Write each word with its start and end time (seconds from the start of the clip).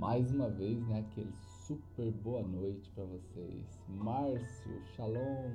mais 0.00 0.32
uma 0.32 0.48
vez, 0.48 0.82
né, 0.88 1.00
aquele 1.00 1.30
super 1.66 2.10
boa 2.10 2.42
noite 2.42 2.90
para 2.94 3.04
vocês. 3.04 3.84
Márcio, 3.86 4.82
Shalom. 4.96 5.52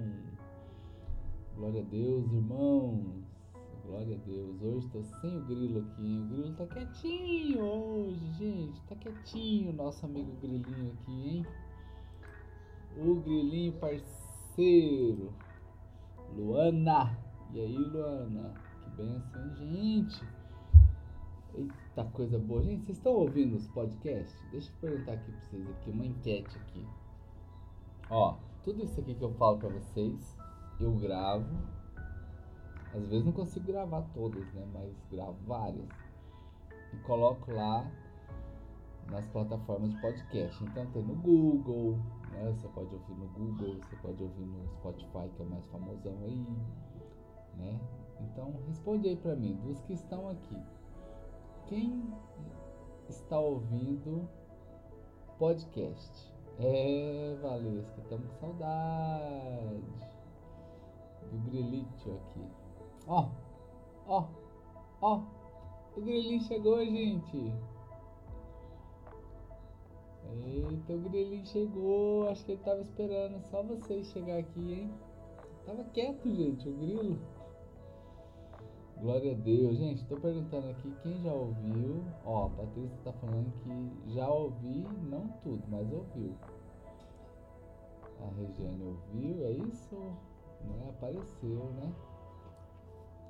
Glória 1.56 1.82
a 1.82 1.86
Deus, 1.86 2.32
irmãos. 2.32 3.26
Glória 3.84 4.16
a 4.16 4.20
Deus. 4.20 4.62
Hoje 4.62 4.86
estou 4.86 5.04
sem 5.20 5.36
o 5.36 5.46
grilo 5.46 5.80
aqui. 5.80 6.20
O 6.20 6.28
grilo 6.28 6.54
tá 6.54 6.68
quietinho 6.68 7.60
hoje, 7.60 8.34
gente. 8.34 8.80
Tá 8.84 8.96
quietinho 8.96 9.74
nosso 9.74 10.06
amigo 10.06 10.32
grilinho 10.40 10.94
aqui, 10.94 11.30
hein? 11.30 11.46
O 12.98 13.16
grilinho 13.16 13.74
parceiro. 13.80 15.34
Luana. 16.36 17.18
E 17.52 17.60
aí, 17.60 17.78
Luana? 17.78 18.54
Que 18.84 18.90
benção, 18.92 19.56
gente? 19.56 20.35
Eita 21.58 22.04
coisa 22.12 22.38
boa. 22.38 22.62
Gente, 22.62 22.86
vocês 22.86 22.98
estão 22.98 23.14
ouvindo 23.14 23.56
os 23.56 23.68
podcasts? 23.68 24.38
Deixa 24.52 24.70
eu 24.70 24.90
perguntar 24.90 25.14
aqui 25.14 25.32
pra 25.32 25.42
vocês 25.42 25.70
aqui, 25.70 25.90
uma 25.90 26.06
enquete 26.06 26.58
aqui. 26.58 26.86
Ó, 28.10 28.36
tudo 28.64 28.84
isso 28.84 29.00
aqui 29.00 29.16
que 29.16 29.24
eu 29.24 29.32
falo 29.34 29.58
pra 29.58 29.70
vocês, 29.70 30.38
eu 30.80 30.92
gravo. 30.96 31.46
Às 32.94 33.08
vezes 33.08 33.26
não 33.26 33.32
consigo 33.32 33.68
gravar 33.68 34.02
todas, 34.14 34.46
né? 34.54 34.68
Mas 34.74 34.94
gravo 35.10 35.38
várias. 35.46 35.88
E 36.94 36.98
coloco 36.98 37.52
lá 37.52 37.90
nas 39.10 39.26
plataformas 39.28 39.92
de 39.92 40.02
podcast. 40.02 40.64
Então 40.64 40.86
tem 40.88 41.04
no 41.04 41.16
Google, 41.16 41.98
né? 42.32 42.52
Você 42.52 42.68
pode 42.70 42.94
ouvir 42.94 43.14
no 43.16 43.28
Google, 43.30 43.76
você 43.76 43.96
pode 43.98 44.24
ouvir 44.24 44.46
no 44.46 44.68
Spotify, 44.74 45.30
que 45.36 45.42
é 45.42 45.46
o 45.46 45.50
mais 45.50 45.66
famosão 45.68 46.18
aí, 46.24 46.46
né? 47.58 47.80
Então 48.22 48.54
responde 48.68 49.08
aí 49.08 49.16
pra 49.16 49.36
mim, 49.36 49.56
dos 49.64 49.82
que 49.82 49.94
estão 49.94 50.30
aqui. 50.30 50.58
Quem 51.68 52.14
está 53.10 53.40
ouvindo 53.40 54.30
podcast? 55.40 56.32
É, 56.60 57.36
Valesca, 57.42 58.02
estamos 58.02 58.28
com 58.28 58.40
saudade 58.40 59.84
do 61.32 61.38
grilito 61.50 62.12
aqui. 62.12 62.48
Ó, 63.08 63.30
ó, 64.08 64.28
ó, 65.02 65.22
o 65.98 66.02
grilinho 66.02 66.42
chegou, 66.42 66.86
gente. 66.86 67.52
Eita, 70.32 70.94
o 70.94 71.00
grilinho 71.00 71.46
chegou. 71.48 72.30
Acho 72.30 72.46
que 72.46 72.52
ele 72.52 72.62
tava 72.62 72.82
esperando 72.82 73.42
só 73.50 73.64
vocês 73.64 74.06
chegar 74.08 74.38
aqui, 74.38 74.74
hein? 74.74 74.94
Tava 75.66 75.84
quieto, 75.86 76.30
gente, 76.30 76.70
o 76.70 76.74
grilo. 76.74 77.35
Glória 79.02 79.34
a 79.34 79.36
Deus. 79.36 79.78
Gente, 79.78 80.06
tô 80.06 80.16
perguntando 80.18 80.70
aqui 80.70 80.94
quem 81.04 81.22
já 81.22 81.34
ouviu. 81.34 82.04
Ó, 82.26 82.46
a 82.46 82.50
Patrícia 82.50 82.98
tá 83.04 83.12
falando 83.14 83.52
que 83.62 84.14
já 84.14 84.28
ouvi, 84.30 84.86
não 85.10 85.28
tudo, 85.44 85.64
mas 85.70 85.92
ouviu. 85.92 86.34
A 88.22 88.28
Regiane 88.40 88.84
ouviu, 88.84 89.46
é 89.46 89.52
isso? 89.52 89.96
Né? 89.96 90.90
Apareceu, 90.90 91.66
né? 91.76 91.94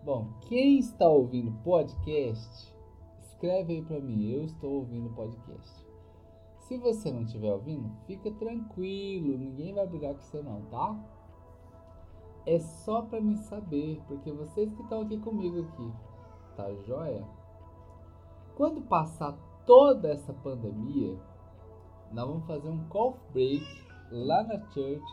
Bom, 0.03 0.27
quem 0.41 0.77
está 0.77 1.09
ouvindo 1.09 1.51
podcast, 1.63 2.73
escreve 3.19 3.73
aí 3.73 3.81
pra 3.81 3.99
mim. 3.99 4.29
Eu 4.29 4.43
estou 4.43 4.73
ouvindo 4.75 5.09
podcast. 5.15 5.85
Se 6.59 6.77
você 6.77 7.11
não 7.11 7.23
estiver 7.23 7.51
ouvindo, 7.51 7.91
fica 8.05 8.31
tranquilo, 8.31 9.37
ninguém 9.37 9.73
vai 9.73 9.87
brigar 9.87 10.13
com 10.13 10.21
você 10.21 10.41
não, 10.41 10.61
tá? 10.63 11.14
É 12.45 12.59
só 12.59 13.01
para 13.01 13.19
me 13.19 13.37
saber, 13.37 14.01
porque 14.07 14.31
vocês 14.31 14.71
que 14.73 14.81
estão 14.83 15.01
aqui 15.01 15.17
comigo 15.17 15.61
aqui, 15.61 15.91
tá 16.55 16.71
joia? 16.85 17.25
Quando 18.55 18.81
passar 18.81 19.35
toda 19.65 20.09
essa 20.09 20.31
pandemia, 20.31 21.17
nós 22.11 22.27
vamos 22.27 22.45
fazer 22.45 22.69
um 22.69 22.87
coffee 22.87 23.31
break 23.33 23.65
lá 24.11 24.43
na 24.43 24.59
church, 24.71 25.03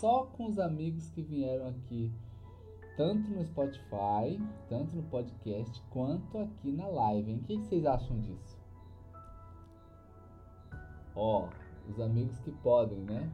só 0.00 0.24
com 0.24 0.46
os 0.46 0.58
amigos 0.58 1.10
que 1.10 1.22
vieram 1.22 1.68
aqui, 1.68 2.10
tanto 2.96 3.28
no 3.30 3.44
Spotify, 3.44 4.40
tanto 4.68 4.96
no 4.96 5.02
podcast, 5.04 5.82
quanto 5.90 6.38
aqui 6.38 6.72
na 6.72 6.86
live. 6.86 7.30
Hein? 7.30 7.38
O 7.38 7.44
que 7.44 7.58
vocês 7.58 7.84
acham 7.84 8.18
disso? 8.20 8.58
Ó, 11.14 11.48
os 11.88 12.00
amigos 12.00 12.38
que 12.40 12.50
podem, 12.50 13.00
né? 13.00 13.30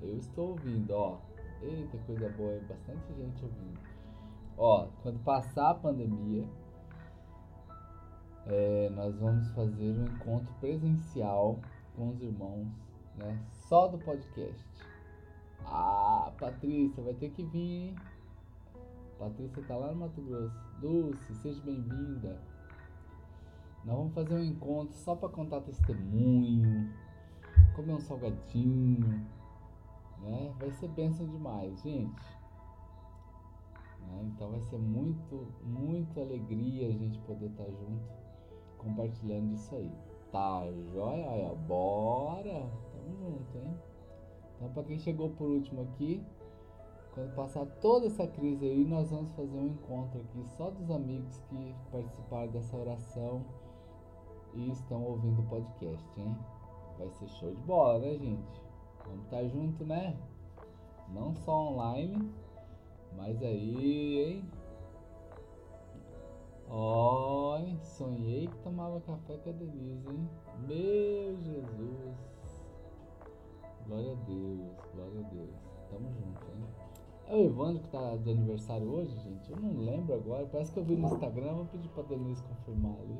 Eu 0.00 0.16
estou 0.16 0.50
ouvindo, 0.50 0.92
ó. 0.92 1.18
Eita, 1.62 1.98
coisa 2.06 2.28
boa, 2.30 2.60
bastante 2.68 3.14
gente 3.14 3.44
ouvindo. 3.44 3.80
Ó, 4.58 4.88
quando 5.02 5.18
passar 5.20 5.70
a 5.70 5.74
pandemia, 5.74 6.46
é, 8.46 8.90
nós 8.90 9.18
vamos 9.18 9.48
fazer 9.50 9.98
um 9.98 10.04
encontro 10.04 10.52
presencial 10.60 11.58
com 11.94 12.10
os 12.10 12.22
irmãos, 12.22 12.68
né? 13.16 13.38
Só 13.50 13.88
do 13.88 13.98
podcast. 13.98 14.64
Ah, 15.64 16.32
Patrícia, 16.38 17.02
vai 17.02 17.14
ter 17.14 17.30
que 17.30 17.42
vir, 17.42 17.88
hein? 17.88 17.96
Patrícia 19.18 19.62
tá 19.64 19.76
lá 19.76 19.92
no 19.92 19.96
Mato 19.96 20.20
Grosso. 20.20 20.54
Dulce, 20.80 21.34
seja 21.36 21.60
bem-vinda. 21.62 22.38
Nós 23.84 23.96
vamos 23.96 24.14
fazer 24.14 24.34
um 24.34 24.44
encontro 24.44 24.94
só 24.96 25.14
para 25.14 25.28
contar 25.28 25.60
testemunho, 25.62 26.92
comer 27.74 27.94
um 27.94 28.00
salgadinho, 28.00 29.26
né? 30.26 30.52
Vai 30.58 30.70
ser 30.72 30.88
bênção 30.88 31.26
demais, 31.26 31.80
gente. 31.82 32.36
Né? 34.00 34.22
Então 34.24 34.50
vai 34.50 34.60
ser 34.62 34.78
muito, 34.78 35.46
muita 35.62 36.20
alegria 36.20 36.88
a 36.88 36.92
gente 36.92 37.18
poder 37.20 37.46
estar 37.46 37.64
junto, 37.64 38.12
compartilhando 38.78 39.54
isso 39.54 39.74
aí. 39.74 39.92
Tá 40.32 40.66
joia? 40.92 41.26
Olha, 41.28 41.54
bora! 41.54 42.70
Tamo 42.92 43.16
junto, 43.16 43.58
hein? 43.58 43.76
Então, 44.56 44.70
para 44.70 44.84
quem 44.84 44.98
chegou 44.98 45.30
por 45.30 45.48
último 45.48 45.82
aqui, 45.82 46.24
quando 47.14 47.34
passar 47.34 47.64
toda 47.80 48.06
essa 48.06 48.26
crise 48.26 48.64
aí, 48.64 48.84
nós 48.84 49.10
vamos 49.10 49.30
fazer 49.32 49.56
um 49.56 49.68
encontro 49.68 50.20
aqui 50.20 50.44
só 50.56 50.70
dos 50.70 50.90
amigos 50.90 51.38
que 51.48 51.74
participaram 51.90 52.50
dessa 52.52 52.76
oração 52.76 53.44
e 54.54 54.70
estão 54.70 55.02
ouvindo 55.02 55.40
o 55.40 55.46
podcast, 55.46 56.20
hein? 56.20 56.36
Vai 56.98 57.10
ser 57.10 57.28
show 57.28 57.54
de 57.54 57.62
bola, 57.62 57.98
né, 57.98 58.16
gente? 58.16 58.65
Vamos 59.08 59.24
estar 59.24 59.38
tá 59.38 59.48
junto, 59.48 59.84
né? 59.84 60.16
Não 61.08 61.34
só 61.34 61.72
online, 61.72 62.32
mas 63.16 63.42
aí, 63.42 64.24
hein? 64.24 64.50
Oi, 66.68 67.78
sonhei 67.82 68.48
que 68.48 68.58
tomava 68.58 69.00
café 69.00 69.36
com 69.38 69.50
a 69.50 69.52
Denise, 69.52 70.08
hein? 70.08 70.28
Meu 70.66 71.36
Jesus! 71.42 72.26
Glória 73.86 74.12
a 74.12 74.16
Deus, 74.16 74.76
glória 74.92 75.20
a 75.20 75.28
Deus. 75.30 75.54
Tamo 75.90 76.12
junto, 76.12 76.44
hein? 76.52 76.86
É 77.28 77.34
o 77.34 77.44
Evandro 77.44 77.82
que 77.82 77.88
tá 77.88 78.16
de 78.16 78.30
aniversário 78.30 78.88
hoje, 78.88 79.16
gente? 79.18 79.50
Eu 79.50 79.60
não 79.60 79.80
lembro 79.80 80.14
agora. 80.14 80.46
Parece 80.46 80.72
que 80.72 80.78
eu 80.78 80.84
vi 80.84 80.96
no 80.96 81.06
Instagram. 81.06 81.54
Vou 81.54 81.66
pedir 81.66 81.88
pra 81.88 82.02
Denise 82.04 82.42
confirmar 82.42 82.94
ali. 83.00 83.18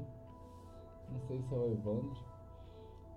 Não 1.10 1.20
sei 1.20 1.40
se 1.42 1.54
é 1.54 1.58
o 1.58 1.72
Evandro. 1.72 2.16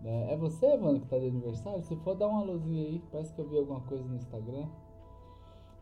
É, 0.03 0.33
é 0.33 0.37
você, 0.37 0.65
Evandro, 0.65 1.01
que 1.01 1.07
tá 1.07 1.17
de 1.17 1.27
aniversário? 1.27 1.81
Se 1.83 1.95
for, 1.97 2.15
dá 2.15 2.27
uma 2.27 2.43
luzinha 2.43 2.83
aí. 2.83 3.01
Parece 3.11 3.33
que 3.33 3.41
eu 3.41 3.47
vi 3.47 3.57
alguma 3.57 3.81
coisa 3.81 4.03
no 4.03 4.15
Instagram. 4.15 4.67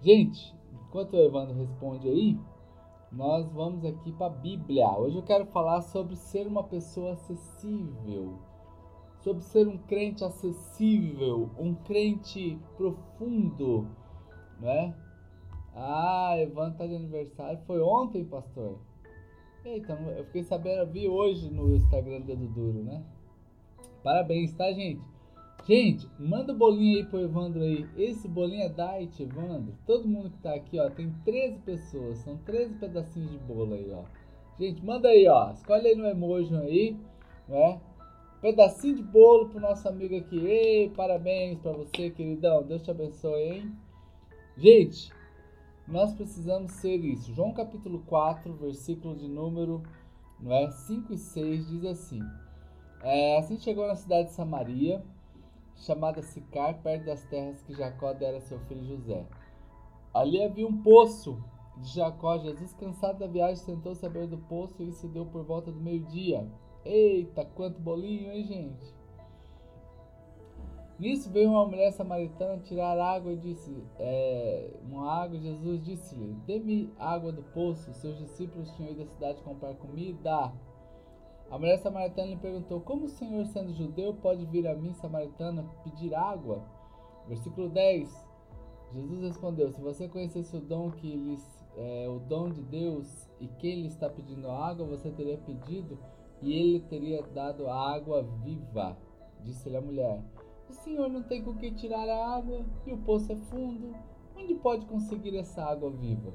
Gente, 0.01 0.55
enquanto 0.73 1.13
o 1.13 1.19
Evandro 1.19 1.55
responde 1.55 2.07
aí, 2.07 2.39
nós 3.11 3.49
vamos 3.51 3.85
aqui 3.85 4.11
para 4.11 4.27
a 4.27 4.29
Bíblia. 4.29 4.97
Hoje 4.97 5.17
eu 5.17 5.23
quero 5.23 5.45
falar 5.47 5.81
sobre 5.81 6.15
ser 6.15 6.45
uma 6.45 6.63
pessoa 6.63 7.13
acessível, 7.13 8.39
sobre 9.19 9.43
ser 9.43 9.67
um 9.67 9.77
crente 9.77 10.23
acessível, 10.23 11.49
um 11.57 11.73
crente 11.73 12.59
profundo, 12.75 13.87
né? 14.59 14.95
Ah, 15.73 16.35
Evandro 16.37 16.77
tá 16.77 16.87
de 16.87 16.95
aniversário. 16.95 17.59
Foi 17.65 17.79
ontem, 17.81 18.25
pastor? 18.25 18.79
Eita, 19.63 19.93
eu 19.93 20.25
fiquei 20.25 20.43
sabendo, 20.43 20.79
eu 20.79 20.87
vi 20.87 21.07
hoje 21.07 21.49
no 21.49 21.75
Instagram 21.75 22.21
do 22.21 22.25
Dedo 22.25 22.47
Duro, 22.47 22.83
né? 22.83 23.03
Parabéns, 24.03 24.53
tá, 24.53 24.71
gente? 24.71 25.01
Gente, 25.65 26.07
manda 26.17 26.53
o 26.53 26.55
bolinho 26.55 26.97
aí 26.97 27.05
pro 27.05 27.19
Evandro 27.19 27.61
aí. 27.61 27.85
Esse 27.97 28.27
bolinho 28.27 28.63
é 28.63 28.69
diet, 28.69 29.21
Evandro. 29.21 29.73
Todo 29.85 30.07
mundo 30.07 30.29
que 30.29 30.37
tá 30.37 30.53
aqui, 30.53 30.79
ó, 30.79 30.89
tem 30.89 31.13
13 31.25 31.59
pessoas. 31.59 32.19
São 32.19 32.37
13 32.37 32.75
pedacinhos 32.75 33.31
de 33.31 33.37
bolo 33.39 33.73
aí, 33.73 33.91
ó. 33.91 34.03
Gente, 34.57 34.83
manda 34.85 35.09
aí, 35.09 35.27
ó. 35.27 35.51
Escolhe 35.51 35.87
aí 35.87 35.95
no 35.95 36.05
emoji 36.05 36.55
aí, 36.55 36.97
né? 37.47 37.81
Pedacinho 38.41 38.95
de 38.95 39.03
bolo 39.03 39.49
pro 39.49 39.59
nosso 39.59 39.87
amigo 39.89 40.15
aqui. 40.15 40.37
Ei, 40.37 40.89
parabéns 40.91 41.59
pra 41.59 41.73
você, 41.73 42.11
queridão. 42.11 42.63
Deus 42.63 42.83
te 42.83 42.91
abençoe, 42.91 43.41
hein? 43.41 43.71
Gente, 44.55 45.11
nós 45.87 46.13
precisamos 46.13 46.71
ser 46.73 46.97
isso. 46.97 47.33
João 47.33 47.51
capítulo 47.51 48.03
4, 48.07 48.53
versículo 48.53 49.15
de 49.15 49.27
número 49.27 49.83
não 50.39 50.53
é, 50.53 50.69
5 50.69 51.13
e 51.13 51.17
6 51.17 51.67
diz 51.67 51.85
assim: 51.85 52.21
é, 53.03 53.37
Assim 53.37 53.57
chegou 53.57 53.87
na 53.87 53.95
cidade 53.95 54.29
de 54.29 54.33
Samaria, 54.33 55.03
chamada 55.75 56.21
Sicar, 56.21 56.81
perto 56.81 57.05
das 57.05 57.23
terras 57.25 57.61
que 57.63 57.73
Jacó 57.73 58.13
dera 58.13 58.37
a 58.37 58.41
seu 58.41 58.59
filho 58.61 58.83
José. 58.85 59.25
Ali 60.13 60.41
havia 60.43 60.67
um 60.67 60.81
poço 60.81 61.37
de 61.77 61.89
Jacó. 61.93 62.37
Jesus, 62.37 62.73
cansado 62.73 63.19
da 63.19 63.27
viagem, 63.27 63.57
sentou-se 63.57 64.05
à 64.05 64.09
beira 64.09 64.27
do 64.27 64.37
poço 64.37 64.81
e 64.81 64.89
isso 64.89 65.07
deu 65.07 65.25
por 65.25 65.43
volta 65.43 65.71
do 65.71 65.79
meio-dia. 65.79 66.47
Eita, 66.83 67.45
quanto 67.45 67.79
bolinho, 67.79 68.31
hein, 68.31 68.43
gente? 68.45 68.97
Nisso 70.99 71.29
veio 71.29 71.51
uma 71.51 71.65
mulher 71.65 71.91
samaritana 71.91 72.57
tirar 72.63 72.99
água 72.99 73.31
e 73.31 73.37
disse: 73.37 73.71
é, 73.99 74.71
Uma 74.89 75.11
água, 75.11 75.37
Jesus 75.37 75.83
disse-lhe: 75.83 76.33
Dê-me 76.47 76.91
água 76.97 77.31
do 77.31 77.43
poço. 77.43 77.93
Seus 77.93 78.17
discípulos 78.17 78.71
tinham 78.71 78.91
ido 78.91 79.03
à 79.03 79.05
cidade 79.05 79.43
comprar 79.43 79.75
comida. 79.75 80.51
A 81.49 81.57
mulher 81.57 81.77
samaritana 81.77 82.27
lhe 82.27 82.37
perguntou: 82.37 82.81
Como 82.81 83.05
o 83.05 83.09
Senhor, 83.09 83.45
sendo 83.45 83.73
judeu, 83.73 84.13
pode 84.13 84.45
vir 84.45 84.67
a 84.67 84.75
mim, 84.75 84.93
samaritana, 84.93 85.63
pedir 85.83 86.13
água? 86.13 86.63
Versículo 87.27 87.69
10. 87.69 88.27
Jesus 88.93 89.21
respondeu: 89.21 89.71
Se 89.71 89.81
você 89.81 90.07
conhecesse 90.07 90.55
o 90.55 90.61
dom 90.61 90.91
que 90.91 91.15
lhes, 91.15 91.65
é, 91.77 92.07
o 92.09 92.19
dom 92.19 92.49
de 92.49 92.61
Deus 92.61 93.29
e 93.39 93.47
quem 93.47 93.81
lhe 93.81 93.87
está 93.87 94.09
pedindo 94.09 94.49
água, 94.49 94.85
você 94.85 95.09
teria 95.11 95.37
pedido 95.37 95.97
e 96.41 96.53
ele 96.53 96.79
teria 96.81 97.21
dado 97.23 97.69
água 97.69 98.23
viva. 98.43 98.97
Disse-lhe 99.43 99.77
a 99.77 99.81
mulher. 99.81 100.21
O 100.69 100.73
senhor 100.73 101.09
não 101.09 101.23
tem 101.23 101.41
com 101.41 101.55
que 101.55 101.71
tirar 101.71 102.09
a 102.09 102.35
água 102.35 102.65
e 102.85 102.91
o 102.91 102.97
poço 102.97 103.31
é 103.31 103.35
fundo. 103.35 103.95
Onde 104.35 104.53
pode 104.55 104.85
conseguir 104.85 105.35
essa 105.37 105.63
água 105.63 105.89
viva? 105.89 106.33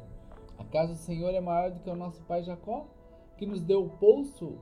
Acaso 0.59 0.93
o 0.93 0.97
Senhor 0.97 1.35
é 1.35 1.41
maior 1.41 1.71
do 1.71 1.81
que 1.81 1.91
o 1.91 1.95
nosso 1.95 2.23
pai 2.23 2.43
Jacó, 2.43 2.87
que 3.37 3.47
nos 3.47 3.63
deu 3.63 3.85
o 3.85 3.91
poço 3.91 4.59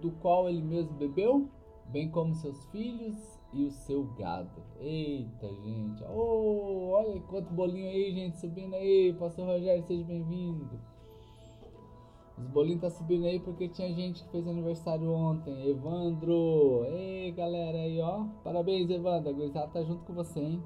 do 0.00 0.10
qual 0.12 0.48
ele 0.48 0.62
mesmo 0.62 0.92
bebeu, 0.94 1.48
bem 1.86 2.08
como 2.10 2.34
seus 2.34 2.64
filhos 2.66 3.16
e 3.52 3.64
o 3.64 3.70
seu 3.70 4.04
gado? 4.18 4.62
Eita, 4.80 5.48
gente! 5.48 6.02
Oh, 6.04 6.90
olha 6.92 7.20
quanto 7.22 7.52
bolinho 7.52 7.88
aí, 7.88 8.12
gente, 8.12 8.38
subindo 8.38 8.74
aí. 8.74 9.14
Pastor 9.18 9.46
Rogério, 9.46 9.82
seja 9.84 10.04
bem-vindo. 10.04 10.80
Os 12.38 12.46
bolinhos 12.48 12.80
tá 12.80 12.90
subindo 12.90 13.26
aí 13.26 13.40
porque 13.40 13.68
tinha 13.68 13.92
gente 13.92 14.22
que 14.22 14.30
fez 14.30 14.46
aniversário 14.46 15.10
ontem. 15.10 15.68
Evandro! 15.68 16.84
Ei, 16.86 17.32
galera 17.32 17.78
aí, 17.78 18.00
ó. 18.00 18.26
Parabéns, 18.44 18.88
Evandro. 18.88 19.30
A 19.30 19.32
gurizada 19.32 19.68
tá 19.68 19.82
junto 19.82 20.04
com 20.04 20.12
você, 20.12 20.40
hein? 20.40 20.62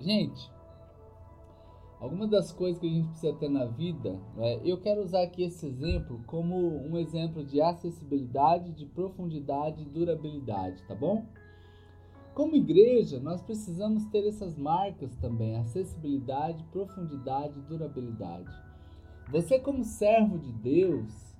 Gente, 0.00 0.50
algumas 2.02 2.28
das 2.28 2.50
coisas 2.50 2.80
que 2.80 2.86
a 2.88 2.90
gente 2.90 3.08
precisa 3.10 3.32
ter 3.34 3.48
na 3.48 3.64
vida, 3.64 4.18
né, 4.34 4.60
eu 4.64 4.76
quero 4.76 5.04
usar 5.04 5.22
aqui 5.22 5.44
esse 5.44 5.64
exemplo 5.64 6.20
como 6.26 6.56
um 6.84 6.98
exemplo 6.98 7.44
de 7.44 7.60
acessibilidade, 7.60 8.72
de 8.72 8.84
profundidade 8.86 9.80
e 9.80 9.84
durabilidade, 9.84 10.82
tá 10.88 10.96
bom? 10.96 11.24
Como 12.34 12.56
igreja, 12.56 13.20
nós 13.20 13.40
precisamos 13.40 14.04
ter 14.06 14.26
essas 14.26 14.58
marcas 14.58 15.14
também: 15.18 15.56
acessibilidade, 15.58 16.64
profundidade 16.72 17.56
e 17.56 17.62
durabilidade. 17.62 18.50
Você, 19.30 19.60
como 19.60 19.84
servo 19.84 20.38
de 20.38 20.50
Deus, 20.54 21.36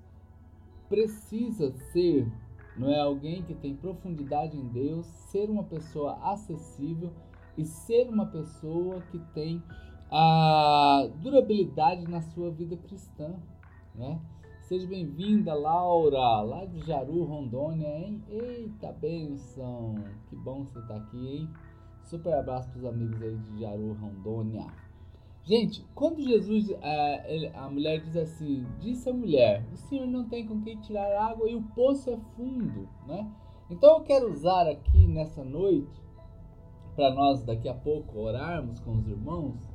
precisa 0.88 1.73
ser, 1.93 2.31
não 2.76 2.88
é 2.88 3.00
alguém 3.00 3.43
que 3.43 3.55
tem 3.55 3.75
profundidade 3.75 4.56
em 4.56 4.69
Deus, 4.69 5.06
ser 5.06 5.50
uma 5.50 5.64
pessoa 5.64 6.20
acessível 6.23 7.11
e 7.59 7.64
ser 7.64 8.09
uma 8.09 8.26
pessoa 8.26 9.00
que 9.11 9.19
tem 9.35 9.61
a 10.14 11.09
durabilidade 11.23 12.06
na 12.06 12.20
sua 12.20 12.50
vida 12.50 12.76
cristã, 12.76 13.35
né? 13.94 14.20
Seja 14.61 14.87
bem-vinda, 14.87 15.55
Laura, 15.55 16.43
lá 16.43 16.67
de 16.67 16.81
Jaru, 16.87 17.25
Rondônia, 17.25 17.88
hein? 17.88 18.23
Eita 18.29 18.93
benção! 18.93 19.94
Que 20.29 20.37
bom 20.37 20.64
você 20.64 20.79
estar 20.81 20.94
tá 20.94 21.00
aqui, 21.00 21.37
hein? 21.37 21.49
Super 22.03 22.35
abraço 22.35 22.69
para 22.69 22.79
os 22.81 22.85
amigos 22.85 23.23
aí 23.23 23.37
de 23.38 23.61
Jaru, 23.61 23.94
Rondônia. 23.94 24.67
Gente, 25.44 25.82
quando 25.94 26.20
Jesus, 26.20 26.70
a, 26.82 27.64
a 27.64 27.70
mulher 27.70 28.03
diz 28.03 28.14
assim, 28.14 28.67
disse 28.81 29.09
a 29.09 29.14
mulher, 29.14 29.64
o 29.73 29.76
Senhor 29.79 30.06
não 30.06 30.29
tem 30.29 30.47
com 30.47 30.61
quem 30.61 30.79
tirar 30.81 31.31
água 31.31 31.49
e 31.49 31.56
o 31.56 31.62
poço 31.75 32.11
é 32.11 32.19
fundo, 32.37 32.87
né? 33.06 33.32
Então 33.70 33.97
eu 33.97 34.03
quero 34.03 34.31
usar 34.31 34.69
aqui 34.69 35.06
nessa 35.06 35.43
noite, 35.43 36.03
para 36.94 37.14
nós 37.14 37.43
daqui 37.44 37.67
a 37.67 37.75
pouco 37.75 38.19
orarmos 38.19 38.79
com 38.81 38.99
os 38.99 39.09
irmãos, 39.09 39.71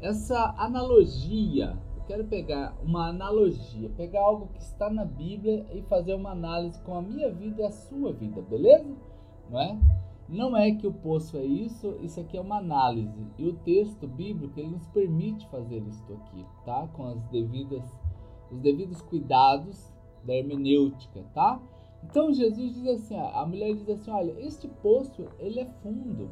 essa 0.00 0.54
analogia. 0.58 1.78
Eu 1.96 2.02
quero 2.04 2.24
pegar 2.24 2.76
uma 2.82 3.08
analogia, 3.08 3.88
pegar 3.96 4.20
algo 4.20 4.48
que 4.48 4.60
está 4.60 4.90
na 4.90 5.04
Bíblia 5.04 5.66
e 5.72 5.82
fazer 5.82 6.14
uma 6.14 6.30
análise 6.30 6.80
com 6.82 6.94
a 6.94 7.02
minha 7.02 7.30
vida 7.32 7.62
e 7.62 7.64
a 7.64 7.70
sua 7.70 8.12
vida, 8.12 8.42
beleza? 8.42 8.94
Não 9.50 9.60
é? 9.60 9.78
Não 10.28 10.56
é 10.56 10.70
que 10.72 10.86
o 10.86 10.92
poço 10.92 11.36
é 11.36 11.44
isso, 11.44 11.96
isso 12.00 12.18
aqui 12.18 12.36
é 12.36 12.40
uma 12.40 12.58
análise. 12.58 13.26
E 13.38 13.46
o 13.46 13.52
texto 13.52 14.06
bíblico 14.06 14.58
ele 14.58 14.70
nos 14.70 14.86
permite 14.88 15.46
fazer 15.48 15.82
isso 15.86 16.12
aqui, 16.12 16.44
tá? 16.64 16.88
Com 16.94 17.06
as 17.06 17.22
devidas, 17.24 17.84
os 18.50 18.58
devidos 18.60 19.02
cuidados 19.02 19.92
da 20.24 20.34
hermenêutica, 20.34 21.22
tá? 21.34 21.60
Então 22.02 22.32
Jesus 22.32 22.74
diz 22.74 22.86
assim, 22.86 23.16
a 23.16 23.44
mulher 23.46 23.74
diz 23.74 23.88
assim, 23.88 24.10
olha, 24.10 24.34
este 24.38 24.68
poço 24.68 25.26
ele 25.38 25.60
é 25.60 25.66
fundo. 25.82 26.30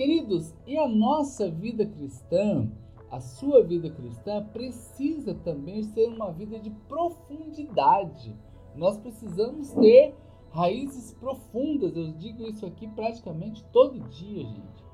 Queridos, 0.00 0.54
e 0.66 0.78
a 0.78 0.88
nossa 0.88 1.50
vida 1.50 1.84
cristã, 1.84 2.66
a 3.10 3.20
sua 3.20 3.62
vida 3.62 3.90
cristã 3.90 4.42
precisa 4.50 5.34
também 5.34 5.82
ser 5.82 6.08
uma 6.08 6.32
vida 6.32 6.58
de 6.58 6.70
profundidade. 6.88 8.34
Nós 8.74 8.96
precisamos 8.96 9.72
ter 9.72 10.16
raízes 10.52 11.12
profundas. 11.12 11.94
Eu 11.94 12.12
digo 12.12 12.44
isso 12.44 12.64
aqui 12.64 12.88
praticamente 12.88 13.62
todo 13.74 14.00
dia, 14.08 14.42
gente. 14.42 14.84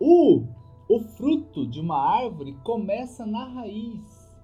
O, 0.00 0.42
o 0.88 0.98
fruto 0.98 1.64
de 1.64 1.78
uma 1.78 2.02
árvore 2.20 2.54
começa 2.64 3.24
na 3.24 3.44
raiz. 3.44 4.36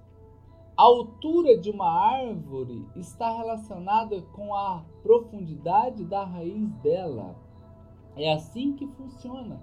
A 0.77 0.83
altura 0.83 1.57
de 1.57 1.69
uma 1.69 1.91
árvore 1.91 2.87
está 2.95 3.29
relacionada 3.29 4.21
com 4.31 4.55
a 4.55 4.85
profundidade 5.03 6.05
da 6.05 6.23
raiz 6.23 6.71
dela. 6.75 7.43
É 8.15 8.33
assim 8.33 8.73
que 8.73 8.87
funciona. 8.87 9.59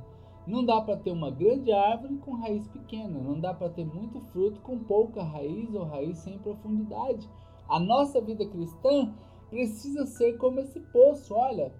Não 0.46 0.64
dá 0.64 0.80
para 0.80 0.96
ter 0.96 1.12
uma 1.12 1.30
grande 1.30 1.72
árvore 1.72 2.16
com 2.16 2.34
raiz 2.34 2.66
pequena, 2.68 3.20
não 3.20 3.38
dá 3.38 3.54
para 3.54 3.70
ter 3.70 3.84
muito 3.84 4.20
fruto 4.20 4.60
com 4.60 4.78
pouca 4.78 5.22
raiz 5.22 5.72
ou 5.72 5.84
raiz 5.84 6.18
sem 6.18 6.38
profundidade. 6.38 7.28
A 7.68 7.78
nossa 7.78 8.20
vida 8.20 8.44
cristã 8.44 9.14
precisa 9.48 10.04
ser 10.04 10.36
como 10.38 10.58
esse 10.58 10.80
poço. 10.80 11.32
Olha, 11.34 11.72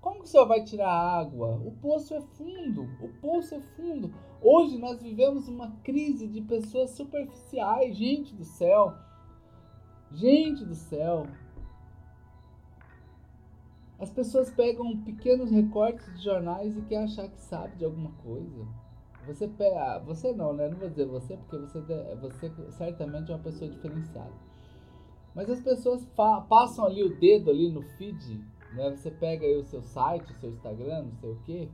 como 0.00 0.20
que 0.20 0.24
o 0.24 0.28
senhor 0.28 0.46
vai 0.46 0.64
tirar 0.64 0.90
água? 0.90 1.60
O 1.64 1.72
poço 1.72 2.14
é 2.14 2.20
fundo, 2.20 2.88
o 3.02 3.08
poço 3.20 3.54
é 3.54 3.60
fundo. 3.60 4.10
Hoje 4.40 4.78
nós 4.78 5.02
vivemos 5.02 5.48
uma 5.48 5.72
crise 5.82 6.26
de 6.26 6.40
pessoas 6.40 6.90
superficiais, 6.90 7.96
gente 7.96 8.34
do 8.34 8.44
céu. 8.44 8.94
Gente 10.12 10.64
do 10.64 10.74
céu. 10.74 11.26
As 13.98 14.10
pessoas 14.10 14.50
pegam 14.50 14.96
pequenos 14.98 15.50
recortes 15.50 16.06
de 16.16 16.24
jornais 16.24 16.76
e 16.76 16.82
querem 16.82 17.04
achar 17.04 17.28
que 17.28 17.40
sabe 17.40 17.76
de 17.76 17.84
alguma 17.84 18.12
coisa. 18.22 18.66
Você 19.26 19.48
pega, 19.48 19.98
você 19.98 20.32
não, 20.32 20.52
né? 20.52 20.68
Não 20.68 20.78
vou 20.78 20.88
dizer 20.88 21.06
você, 21.06 21.36
porque 21.36 21.58
você, 21.58 21.80
você 22.20 22.50
certamente 22.72 23.30
é 23.30 23.34
uma 23.34 23.42
pessoa 23.42 23.68
diferenciada. 23.68 24.32
Mas 25.34 25.50
as 25.50 25.60
pessoas 25.60 26.06
passam 26.48 26.86
ali 26.86 27.02
o 27.02 27.18
dedo 27.18 27.50
ali 27.50 27.70
no 27.70 27.82
feed, 27.82 28.40
né? 28.74 28.90
Você 28.90 29.10
pega 29.10 29.44
aí 29.44 29.56
o 29.56 29.64
seu 29.64 29.82
site, 29.82 30.30
o 30.30 30.34
seu 30.36 30.50
Instagram, 30.50 31.02
não 31.02 31.14
sei 31.16 31.30
o 31.30 31.42
quê. 31.42 31.68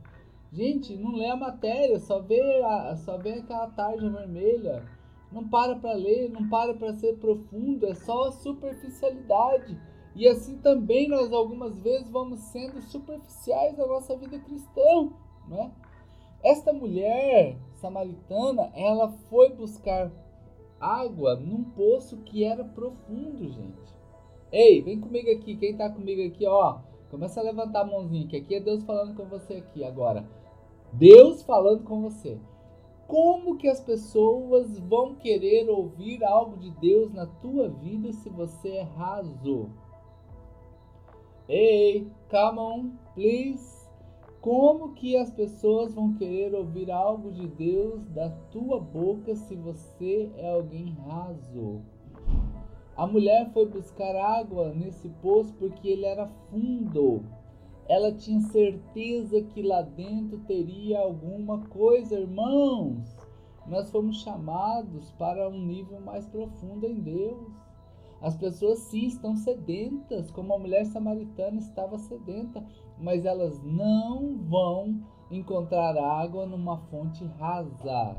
Gente, 0.51 0.95
não 0.97 1.15
lê 1.15 1.27
a 1.27 1.35
matéria, 1.35 1.99
só 1.99 2.21
vê, 2.21 2.41
a, 2.63 2.95
só 2.95 3.17
vê 3.17 3.33
aquela 3.33 3.67
tarja 3.67 4.09
vermelha. 4.09 4.83
Não 5.31 5.47
para 5.47 5.75
para 5.75 5.93
ler, 5.93 6.29
não 6.29 6.47
para 6.47 6.73
para 6.73 6.93
ser 6.93 7.17
profundo, 7.17 7.85
é 7.85 7.93
só 7.93 8.31
superficialidade. 8.31 9.79
E 10.15 10.27
assim 10.27 10.57
também 10.57 11.09
nós 11.09 11.31
algumas 11.33 11.77
vezes 11.79 12.09
vamos 12.09 12.39
sendo 12.39 12.81
superficiais 12.81 13.77
na 13.77 13.85
nossa 13.85 14.15
vida 14.15 14.39
cristã, 14.39 15.09
né? 15.47 15.71
Esta 16.41 16.71
mulher 16.71 17.57
samaritana, 17.73 18.71
ela 18.73 19.09
foi 19.29 19.49
buscar 19.49 20.11
água 20.79 21.35
num 21.35 21.63
poço 21.63 22.17
que 22.17 22.43
era 22.43 22.63
profundo, 22.63 23.49
gente. 23.49 23.95
Ei, 24.51 24.81
vem 24.81 25.01
comigo 25.01 25.29
aqui, 25.31 25.57
quem 25.57 25.75
tá 25.75 25.89
comigo 25.89 26.25
aqui, 26.25 26.47
ó, 26.47 26.79
começa 27.11 27.41
a 27.41 27.43
levantar 27.43 27.81
a 27.81 27.85
mãozinha, 27.85 28.27
que 28.27 28.37
aqui 28.37 28.55
é 28.55 28.59
Deus 28.59 28.83
falando 28.83 29.15
com 29.15 29.25
você 29.25 29.55
aqui 29.55 29.83
agora. 29.83 30.25
Deus 30.93 31.43
falando 31.43 31.83
com 31.83 32.01
você. 32.01 32.39
Como 33.07 33.57
que 33.57 33.67
as 33.67 33.81
pessoas 33.81 34.79
vão 34.79 35.15
querer 35.15 35.69
ouvir 35.69 36.23
algo 36.23 36.57
de 36.57 36.71
Deus 36.71 37.13
na 37.13 37.25
tua 37.25 37.67
vida 37.69 38.13
se 38.13 38.29
você 38.29 38.69
é 38.69 38.81
raso? 38.83 39.69
Ei, 41.47 42.07
come 42.29 42.59
on, 42.59 42.91
please. 43.13 43.85
Como 44.41 44.93
que 44.93 45.15
as 45.15 45.31
pessoas 45.31 45.93
vão 45.93 46.13
querer 46.13 46.55
ouvir 46.55 46.89
algo 46.89 47.31
de 47.31 47.47
Deus 47.47 48.07
da 48.09 48.29
tua 48.51 48.79
boca 48.79 49.35
se 49.35 49.55
você 49.55 50.31
é 50.37 50.51
alguém 50.51 50.95
raso? 51.07 51.81
A 52.97 53.05
mulher 53.05 53.51
foi 53.53 53.67
buscar 53.67 54.15
água 54.15 54.73
nesse 54.73 55.09
poço 55.21 55.53
porque 55.59 55.87
ele 55.87 56.05
era 56.05 56.27
fundo. 56.49 57.23
Ela 57.87 58.11
tinha 58.11 58.39
certeza 58.41 59.41
que 59.41 59.61
lá 59.61 59.81
dentro 59.81 60.39
teria 60.47 60.99
alguma 60.99 61.59
coisa, 61.67 62.19
irmãos. 62.19 63.17
Nós 63.67 63.91
fomos 63.91 64.21
chamados 64.21 65.11
para 65.11 65.47
um 65.49 65.59
nível 65.59 65.99
mais 66.01 66.25
profundo 66.27 66.87
em 66.87 67.01
Deus. 67.01 67.64
As 68.25 68.35
pessoas 68.35 68.79
sim 68.79 69.05
estão 69.05 69.35
sedentas, 69.35 70.31
como 70.31 70.51
a 70.51 70.57
mulher 70.57 70.83
samaritana 70.87 71.59
estava 71.59 71.99
sedenta, 71.99 72.65
mas 72.97 73.23
elas 73.23 73.61
não 73.63 74.35
vão 74.39 74.99
encontrar 75.29 75.95
água 75.95 76.43
numa 76.47 76.75
fonte 76.89 77.23
rasa. 77.37 78.17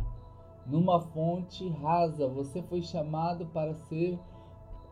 Numa 0.64 1.00
fonte 1.00 1.68
rasa, 1.70 2.28
você 2.28 2.62
foi 2.62 2.82
chamado 2.82 3.46
para 3.46 3.74
ser 3.74 4.16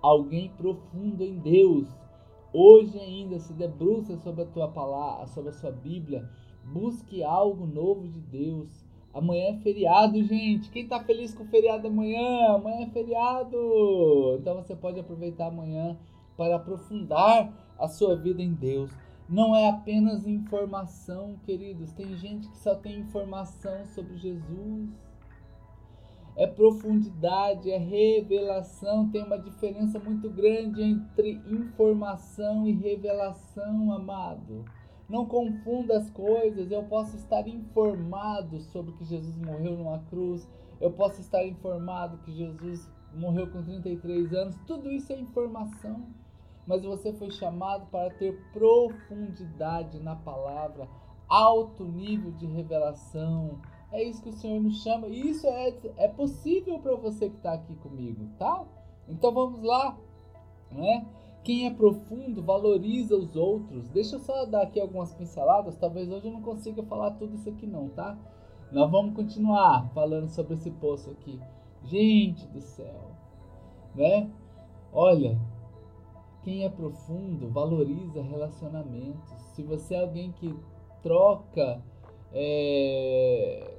alguém 0.03 0.49
profundo 0.57 1.23
em 1.23 1.39
Deus. 1.39 1.89
Hoje 2.53 2.99
ainda 2.99 3.39
se 3.39 3.53
debruça 3.53 4.17
sobre 4.17 4.43
a 4.43 4.47
tua 4.47 4.67
palavra, 4.67 5.29
sobre 5.29 5.51
a 5.51 5.55
sua 5.55 5.71
Bíblia, 5.71 6.29
busque 6.65 7.23
algo 7.23 7.67
novo 7.67 8.09
de 8.09 8.21
Deus. 8.21 8.84
Amanhã 9.15 9.51
é 9.51 9.59
feriado, 9.59 10.21
gente. 10.25 10.69
Quem 10.71 10.89
tá 10.89 10.99
feliz 10.99 11.33
com 11.33 11.45
o 11.45 11.47
feriado 11.47 11.87
amanhã? 11.87 12.55
Amanhã 12.55 12.85
é 12.85 12.91
feriado. 12.91 13.57
Então 14.41 14.57
você 14.57 14.75
pode 14.75 14.99
aproveitar 14.99 15.47
amanhã 15.47 15.97
para 16.37 16.57
aprofundar 16.57 17.53
a 17.79 17.87
sua 17.87 18.17
vida 18.17 18.43
em 18.43 18.53
Deus. 18.53 18.91
Não 19.29 19.55
é 19.55 19.69
apenas 19.69 20.27
informação, 20.27 21.37
queridos. 21.47 21.93
Tem 21.93 22.17
gente 22.17 22.49
que 22.49 22.59
só 22.59 22.75
tem 22.75 22.99
informação 22.99 23.87
sobre 23.87 24.17
Jesus. 24.17 24.91
É 26.37 26.49
profundidade, 26.49 27.71
é 27.71 27.79
revelação. 27.79 29.09
Tem 29.11 29.23
uma 29.23 29.39
diferença 29.39 30.01
muito 30.01 30.29
grande 30.29 30.83
entre 30.83 31.41
informação 31.47 32.67
e 32.67 32.73
revelação, 32.73 33.93
amado. 33.93 34.65
Não 35.09 35.27
confunda 35.27 35.99
as 35.99 36.11
coisas. 36.11 36.71
Eu 36.71 36.85
posso 36.85 37.17
estar 37.17 37.47
informado 37.47 38.61
sobre 38.61 38.93
que 38.93 39.05
Jesus 39.05 39.37
morreu 39.37 39.77
numa 39.77 39.99
cruz. 40.11 40.49
Eu 40.81 40.91
posso 40.91 41.21
estar 41.21 41.45
informado 41.45 42.19
que 42.19 42.33
Jesus 42.33 42.89
morreu 43.15 43.51
com 43.51 43.63
33 43.63 44.33
anos. 44.33 44.57
Tudo 44.67 44.91
isso 44.91 45.13
é 45.13 45.19
informação 45.19 46.05
mas 46.67 46.83
você 46.83 47.13
foi 47.13 47.31
chamado 47.31 47.87
para 47.87 48.11
ter 48.11 48.39
profundidade 48.53 50.01
na 50.01 50.17
palavra, 50.17 50.89
alto 51.29 51.85
nível 51.85 52.33
de 52.33 52.47
revelação. 52.47 53.61
É 53.93 54.03
isso 54.03 54.23
que 54.23 54.31
o 54.31 54.33
Senhor 54.33 54.61
nos 54.61 54.83
chama, 54.83 55.07
e 55.09 55.31
isso 55.31 55.47
é, 55.47 55.75
é 55.99 56.09
possível 56.09 56.79
para 56.79 56.95
você 56.97 57.29
que 57.29 57.37
está 57.37 57.53
aqui 57.53 57.75
comigo, 57.77 58.29
tá? 58.39 58.65
Então 59.09 59.33
vamos 59.33 59.63
lá, 59.63 59.97
né? 60.71 61.07
Quem 61.45 61.67
é 61.67 61.71
profundo 61.71 62.43
valoriza 62.43 63.15
os 63.15 63.37
outros. 63.37 63.91
Deixa 63.91 64.17
eu 64.17 64.21
só 64.21 64.47
dar 64.47 64.63
aqui 64.63 64.81
algumas 64.81 65.13
pinceladas. 65.13 65.77
Talvez 65.77 66.11
hoje 66.11 66.27
eu 66.27 66.33
não 66.33 66.41
consiga 66.41 66.83
falar 66.83 67.11
tudo 67.13 67.35
isso 67.35 67.51
aqui, 67.51 67.67
não, 67.67 67.91
tá? 67.91 68.19
Nós 68.73 68.91
vamos 68.91 69.15
continuar 69.15 69.91
falando 69.93 70.29
sobre 70.31 70.55
esse 70.55 70.71
poço 70.71 71.11
aqui. 71.11 71.39
Gente 71.85 72.47
do 72.49 72.63
céu, 72.63 73.11
né? 73.95 74.31
Olha, 74.91 75.39
quem 76.43 76.65
é 76.65 76.71
profundo 76.71 77.51
valoriza 77.51 78.23
relacionamentos. 78.23 79.31
Se 79.55 79.63
você 79.63 79.97
é 79.97 80.01
alguém 80.01 80.33
que 80.33 80.55
troca, 81.03 81.83
é, 82.33 83.77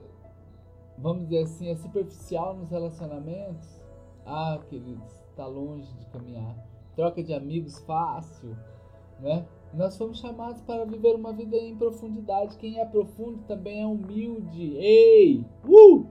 vamos 1.00 1.24
dizer 1.24 1.40
assim, 1.40 1.70
é 1.70 1.76
superficial 1.76 2.56
nos 2.56 2.70
relacionamentos, 2.70 3.82
ah, 4.24 4.60
queridos, 4.70 5.12
está 5.30 5.48
longe 5.48 5.92
de 5.96 6.06
caminhar. 6.06 6.75
Troca 6.96 7.22
de 7.22 7.34
amigos 7.34 7.80
fácil, 7.80 8.56
né? 9.20 9.46
Nós 9.74 9.98
fomos 9.98 10.20
chamados 10.20 10.62
para 10.62 10.86
viver 10.86 11.16
uma 11.16 11.34
vida 11.34 11.58
em 11.58 11.76
profundidade. 11.76 12.58
Quem 12.58 12.80
é 12.80 12.86
profundo 12.86 13.40
também 13.46 13.82
é 13.82 13.86
humilde. 13.86 14.78
Ei! 14.78 15.46
Uh! 15.68 16.08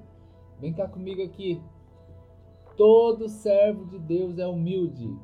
Vem 0.61 0.75
cá 0.75 0.87
comigo 0.87 1.23
aqui. 1.23 1.63
Todo 2.77 3.29
servo 3.29 3.87
de 3.87 3.99
Deus 3.99 4.39
é 4.39 4.47
humilde. 4.47 5.17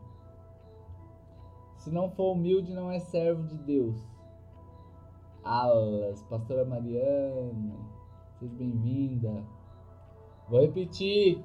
Se 1.76 1.90
não 1.90 2.10
for 2.10 2.32
humilde, 2.32 2.72
não 2.72 2.90
é 2.90 2.98
servo 2.98 3.42
de 3.42 3.58
Deus. 3.58 3.96
Alas, 5.42 6.22
pastora 6.24 6.64
Mariana, 6.64 7.74
seja 8.38 8.54
bem-vinda. 8.54 9.44
Vou 10.48 10.60
repetir. 10.60 11.42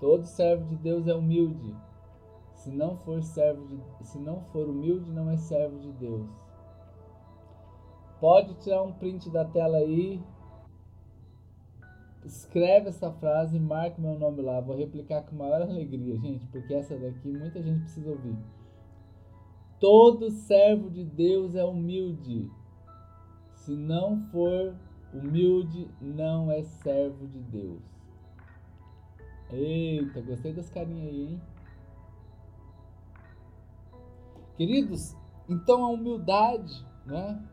Todo 0.00 0.26
servo 0.26 0.64
de 0.68 0.76
Deus 0.76 1.06
é 1.06 1.14
humilde. 1.14 1.74
Se 2.62 2.70
não 2.70 2.96
for 2.96 3.20
servo 3.24 3.66
de, 3.66 3.76
se 4.06 4.16
não 4.20 4.40
for 4.40 4.68
humilde, 4.68 5.10
não 5.10 5.28
é 5.28 5.36
servo 5.36 5.80
de 5.80 5.90
Deus. 5.94 6.30
Pode 8.20 8.54
tirar 8.60 8.84
um 8.84 8.92
print 8.92 9.28
da 9.30 9.44
tela 9.44 9.78
aí. 9.78 10.22
Escreve 12.24 12.90
essa 12.90 13.10
frase 13.10 13.56
e 13.56 13.60
marque 13.60 14.00
meu 14.00 14.16
nome 14.16 14.42
lá. 14.42 14.60
Vou 14.60 14.76
replicar 14.76 15.22
com 15.22 15.34
maior 15.34 15.60
alegria, 15.62 16.16
gente, 16.18 16.46
porque 16.46 16.72
essa 16.72 16.96
daqui 16.96 17.32
muita 17.32 17.60
gente 17.60 17.80
precisa 17.80 18.10
ouvir. 18.10 18.38
Todo 19.80 20.30
servo 20.30 20.88
de 20.88 21.02
Deus 21.04 21.56
é 21.56 21.64
humilde. 21.64 22.48
Se 23.54 23.74
não 23.74 24.20
for 24.30 24.76
humilde, 25.12 25.90
não 26.00 26.48
é 26.48 26.62
servo 26.62 27.26
de 27.26 27.40
Deus. 27.40 27.82
Eita, 29.50 30.20
gostei 30.20 30.52
das 30.52 30.70
carinhas 30.70 31.08
aí, 31.08 31.22
hein? 31.32 31.51
Queridos, 34.62 35.16
então 35.48 35.84
a 35.84 35.88
humildade, 35.88 36.86
né? 37.04 37.44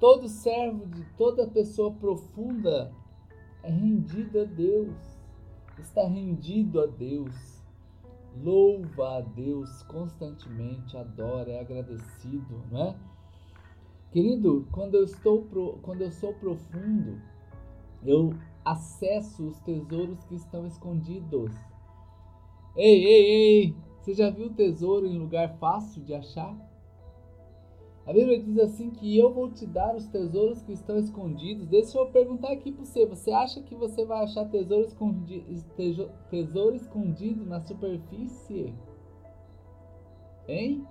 Todo 0.00 0.28
servo 0.28 0.84
de 0.86 1.04
toda 1.16 1.46
pessoa 1.46 1.92
profunda 1.92 2.92
é 3.62 3.70
rendido 3.70 4.40
a 4.40 4.44
Deus, 4.44 4.96
está 5.78 6.04
rendido 6.08 6.80
a 6.80 6.86
Deus 6.86 7.62
louva 8.42 9.18
a 9.18 9.20
Deus 9.20 9.84
constantemente, 9.84 10.96
adora, 10.96 11.52
é 11.52 11.60
agradecido, 11.60 12.60
não 12.72 12.88
é? 12.88 12.96
Querido, 14.10 14.66
quando 14.72 14.96
eu 14.96 15.04
estou 15.04 15.44
pro, 15.44 15.78
quando 15.80 16.00
eu 16.00 16.10
sou 16.10 16.34
profundo, 16.34 17.22
eu 18.04 18.34
acesso 18.64 19.46
os 19.46 19.60
tesouros 19.60 20.24
que 20.24 20.34
estão 20.34 20.66
escondidos. 20.66 21.54
Ei, 22.74 23.04
ei, 23.04 23.24
ei! 23.30 23.89
Você 24.00 24.14
já 24.14 24.30
viu 24.30 24.50
tesouro 24.50 25.06
em 25.06 25.18
lugar 25.18 25.56
fácil 25.58 26.02
de 26.02 26.14
achar? 26.14 26.56
A 28.06 28.12
Bíblia 28.12 28.42
diz 28.42 28.58
assim 28.58 28.90
que 28.90 29.16
eu 29.16 29.32
vou 29.32 29.50
te 29.50 29.66
dar 29.66 29.94
os 29.94 30.06
tesouros 30.06 30.62
que 30.62 30.72
estão 30.72 30.98
escondidos. 30.98 31.66
Deixa 31.66 31.98
eu 31.98 32.10
perguntar 32.10 32.50
aqui 32.50 32.72
para 32.72 32.84
você. 32.84 33.06
Você 33.06 33.30
acha 33.30 33.60
que 33.60 33.74
você 33.74 34.04
vai 34.04 34.24
achar 34.24 34.48
tesouro 34.48 34.86
escondido, 34.86 35.44
tesouro 36.30 36.74
escondido 36.74 37.44
na 37.44 37.60
superfície? 37.60 38.74
Hein? 40.48 40.84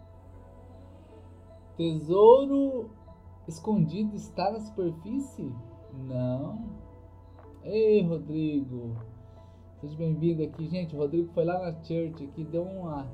Tesouro 1.75 2.91
escondido 3.47 4.15
está 4.15 4.51
na 4.51 4.59
superfície? 4.59 5.51
Não. 6.07 6.63
Ei, 7.63 8.01
Rodrigo. 8.03 8.95
Seja 9.79 9.95
bem-vindo 9.95 10.43
aqui. 10.43 10.67
Gente, 10.67 10.93
o 10.93 10.99
Rodrigo 10.99 11.31
foi 11.33 11.45
lá 11.45 11.57
na 11.57 11.71
church 11.71 12.25
aqui, 12.25 12.43
deu 12.43 12.63
uma... 12.63 13.07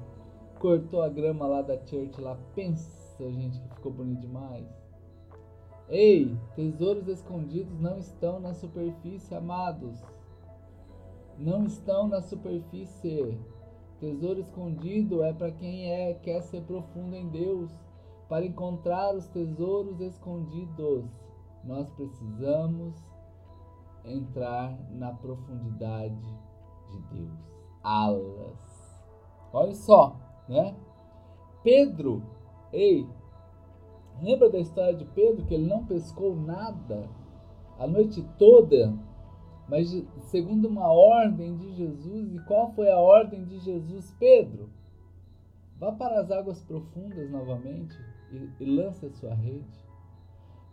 Cortou 0.60 1.04
a 1.04 1.10
grama 1.10 1.46
lá 1.46 1.62
da 1.62 1.78
church 1.86 2.20
lá. 2.20 2.36
Pensa 2.56 2.90
gente, 3.20 3.60
que 3.60 3.76
ficou 3.76 3.92
bonito 3.92 4.22
demais. 4.22 4.66
Ei, 5.88 6.36
tesouros 6.56 7.08
escondidos 7.08 7.80
não 7.80 8.00
estão 8.00 8.40
na 8.40 8.56
superfície, 8.56 9.36
amados. 9.36 10.04
Não 11.38 11.66
estão 11.66 12.08
na 12.08 12.20
superfície. 12.20 13.38
Tesouro 14.00 14.40
escondido 14.40 15.22
é 15.22 15.32
para 15.34 15.52
quem 15.52 15.92
é 15.92 16.16
quer 16.16 16.42
ser 16.42 16.64
profundo 16.64 17.16
em 17.16 17.30
Deus, 17.30 17.70
para 18.28 18.44
encontrar 18.44 19.14
os 19.14 19.28
tesouros 19.28 20.02
escondidos. 20.02 21.06
Nós 21.64 21.92
precisamos 21.92 22.96
entrar 24.04 24.76
na 24.90 25.14
profundidade 25.14 26.45
de 26.96 27.16
Deus. 27.16 27.40
Alas. 27.84 29.06
Olha 29.54 29.76
só, 29.76 30.18
né? 30.50 30.76
Pedro 31.64 32.22
Ei, 32.76 33.08
lembra 34.22 34.50
da 34.50 34.60
história 34.60 34.94
de 34.94 35.06
Pedro 35.06 35.46
que 35.46 35.54
ele 35.54 35.66
não 35.66 35.86
pescou 35.86 36.36
nada 36.36 37.10
a 37.80 37.88
noite 37.88 38.22
toda, 38.38 38.94
mas 39.70 39.90
segundo 40.24 40.68
uma 40.68 40.92
ordem 40.92 41.56
de 41.56 41.74
Jesus? 41.74 42.34
E 42.34 42.40
qual 42.42 42.74
foi 42.74 42.92
a 42.92 43.00
ordem 43.00 43.46
de 43.46 43.60
Jesus? 43.60 44.14
Pedro, 44.20 44.70
vá 45.80 45.94
para 45.94 46.20
as 46.20 46.30
águas 46.30 46.62
profundas 46.64 47.32
novamente 47.32 47.98
e, 48.30 48.50
e 48.60 48.66
lance 48.66 49.06
a 49.06 49.12
sua 49.12 49.34
rede. 49.34 49.85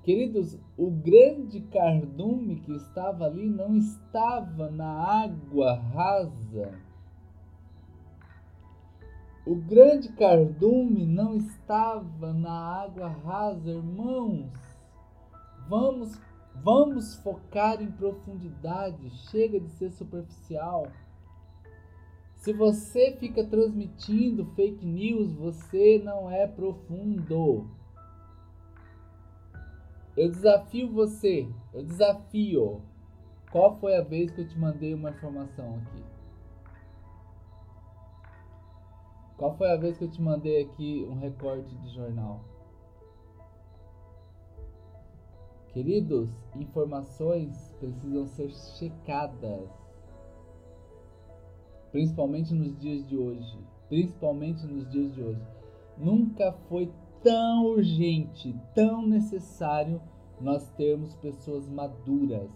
Queridos, 0.03 0.59
o 0.77 0.91
grande 0.91 1.61
cardume 1.61 2.57
que 2.61 2.73
estava 2.73 3.27
ali 3.27 3.49
não 3.49 3.77
estava 3.77 4.71
na 4.71 4.91
água 5.23 5.75
rasa 5.75 6.73
o 9.45 9.57
grande 9.57 10.09
cardume 10.11 11.05
não 11.05 11.37
estava 11.37 12.33
na 12.33 12.53
água 12.53 13.09
rasa, 13.09 13.71
irmãos. 13.71 14.53
Vamos, 15.69 16.17
vamos 16.63 17.17
focar 17.17 17.83
em 17.83 17.91
profundidade. 17.91 19.11
Chega 19.31 19.59
de 19.59 19.69
ser 19.71 19.91
superficial. 19.91 20.87
Se 22.37 22.53
você 22.53 23.17
fica 23.19 23.45
transmitindo 23.45 24.47
fake 24.55 24.87
news, 24.87 25.33
você 25.33 26.01
não 26.05 26.31
é 26.31 26.47
profundo. 26.47 27.67
Eu 30.17 30.29
desafio 30.29 30.93
você, 30.93 31.49
eu 31.73 31.83
desafio. 31.83 32.83
Qual 33.51 33.77
foi 33.79 33.97
a 33.97 34.03
vez 34.03 34.31
que 34.31 34.43
eu 34.43 34.49
te 34.49 34.59
mandei 34.59 34.95
uma 34.95 35.11
informação 35.11 35.77
aqui? 35.77 36.03
Qual 39.37 39.57
foi 39.57 39.71
a 39.71 39.77
vez 39.77 39.99
que 39.99 40.05
eu 40.05 40.11
te 40.11 40.21
mandei 40.21 40.63
aqui 40.63 41.07
um 41.11 41.19
recorte 41.19 41.75
de 41.77 41.95
jornal? 41.95 42.41
Queridos, 45.73 46.31
informações 46.55 47.75
precisam 47.81 48.27
ser 48.27 48.51
checadas. 48.51 49.71
Principalmente 51.91 52.53
nos 52.55 52.79
dias 52.79 53.07
de 53.09 53.17
hoje. 53.17 53.59
Principalmente 53.89 54.67
nos 54.67 54.89
dias 54.91 55.15
de 55.15 55.23
hoje. 55.23 55.43
Nunca 55.97 56.53
foi 56.69 56.93
tão 57.23 57.67
urgente, 57.67 58.55
tão 58.75 59.07
necessário 59.07 60.01
nós 60.41 60.69
termos 60.71 61.15
pessoas 61.17 61.69
maduras. 61.69 62.51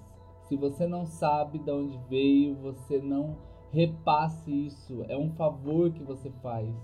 Se 0.48 0.56
você 0.56 0.86
não 0.86 1.06
sabe 1.06 1.58
de 1.58 1.70
onde 1.70 1.98
veio, 2.08 2.56
você 2.56 2.98
não 2.98 3.36
repasse 3.72 4.66
isso. 4.66 5.04
É 5.08 5.16
um 5.16 5.30
favor 5.32 5.90
que 5.92 6.02
você 6.02 6.30
faz. 6.42 6.74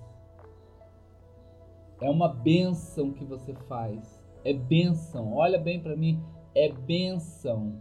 É 2.00 2.10
uma 2.10 2.28
benção 2.28 3.12
que 3.12 3.24
você 3.24 3.54
faz. 3.68 4.22
É 4.44 4.52
benção. 4.52 5.34
Olha 5.34 5.58
bem 5.58 5.80
para 5.80 5.96
mim, 5.96 6.20
é 6.54 6.68
benção. 6.70 7.80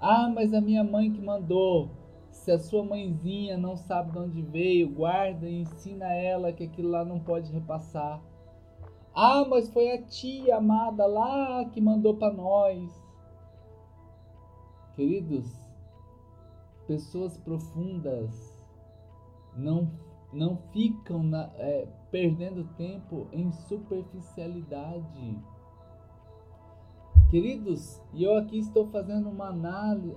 Ah, 0.00 0.30
mas 0.32 0.52
a 0.54 0.60
minha 0.60 0.84
mãe 0.84 1.10
que 1.10 1.20
mandou. 1.20 1.90
Se 2.30 2.52
a 2.52 2.58
sua 2.58 2.84
mãezinha 2.84 3.56
não 3.56 3.76
sabe 3.76 4.12
de 4.12 4.18
onde 4.18 4.42
veio, 4.42 4.90
guarda 4.90 5.48
e 5.48 5.62
ensina 5.62 6.12
ela 6.12 6.52
que 6.52 6.64
aquilo 6.64 6.90
lá 6.90 7.04
não 7.04 7.18
pode 7.18 7.50
repassar. 7.50 8.22
Ah, 9.14 9.44
mas 9.48 9.68
foi 9.70 9.92
a 9.92 10.02
tia 10.02 10.56
amada 10.56 11.06
lá 11.06 11.64
que 11.66 11.80
mandou 11.80 12.16
para 12.16 12.32
nós. 12.32 13.08
Queridos, 14.94 15.48
pessoas 16.86 17.36
profundas 17.38 18.58
não, 19.56 19.90
não 20.32 20.56
ficam 20.72 21.22
na, 21.22 21.50
é, 21.56 21.86
perdendo 22.10 22.64
tempo 22.76 23.28
em 23.32 23.52
superficialidade. 23.52 25.38
Queridos, 27.30 28.00
e 28.14 28.24
eu 28.24 28.36
aqui 28.36 28.58
estou 28.58 28.86
fazendo 28.86 29.28
uma, 29.28 29.50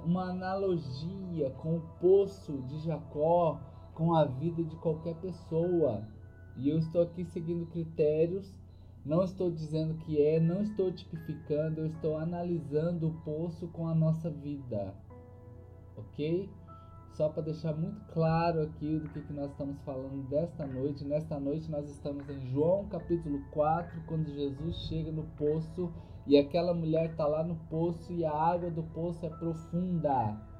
uma 0.05 0.29
analogia 0.29 1.49
com 1.57 1.75
o 1.75 1.81
poço 1.99 2.61
de 2.63 2.79
Jacó, 2.79 3.59
com 3.93 4.15
a 4.15 4.23
vida 4.23 4.63
de 4.63 4.75
qualquer 4.77 5.15
pessoa. 5.15 6.07
E 6.55 6.69
eu 6.69 6.77
estou 6.77 7.01
aqui 7.01 7.25
seguindo 7.25 7.65
critérios 7.65 8.60
não 9.05 9.23
estou 9.23 9.49
dizendo 9.49 9.95
que 9.95 10.21
é, 10.21 10.39
não 10.39 10.61
estou 10.61 10.91
tipificando, 10.91 11.81
eu 11.81 11.87
estou 11.87 12.17
analisando 12.17 13.07
o 13.07 13.13
poço 13.21 13.67
com 13.69 13.87
a 13.87 13.95
nossa 13.95 14.29
vida. 14.29 14.93
Ok? 15.97 16.49
Só 17.13 17.27
para 17.27 17.43
deixar 17.43 17.75
muito 17.75 17.99
claro 18.13 18.61
aqui 18.61 18.99
do 18.99 19.09
que, 19.09 19.21
que 19.21 19.33
nós 19.33 19.51
estamos 19.51 19.77
falando 19.81 20.27
desta 20.29 20.65
noite. 20.65 21.03
Nesta 21.03 21.39
noite 21.39 21.69
nós 21.69 21.89
estamos 21.89 22.29
em 22.29 22.39
João 22.51 22.87
capítulo 22.87 23.41
4, 23.51 24.01
quando 24.07 24.33
Jesus 24.33 24.75
chega 24.87 25.11
no 25.11 25.23
poço 25.37 25.91
e 26.25 26.37
aquela 26.37 26.73
mulher 26.73 27.11
está 27.11 27.25
lá 27.25 27.43
no 27.43 27.55
poço 27.69 28.13
e 28.13 28.23
a 28.23 28.31
água 28.31 28.69
do 28.69 28.83
poço 28.83 29.25
é 29.25 29.29
profunda. 29.29 30.50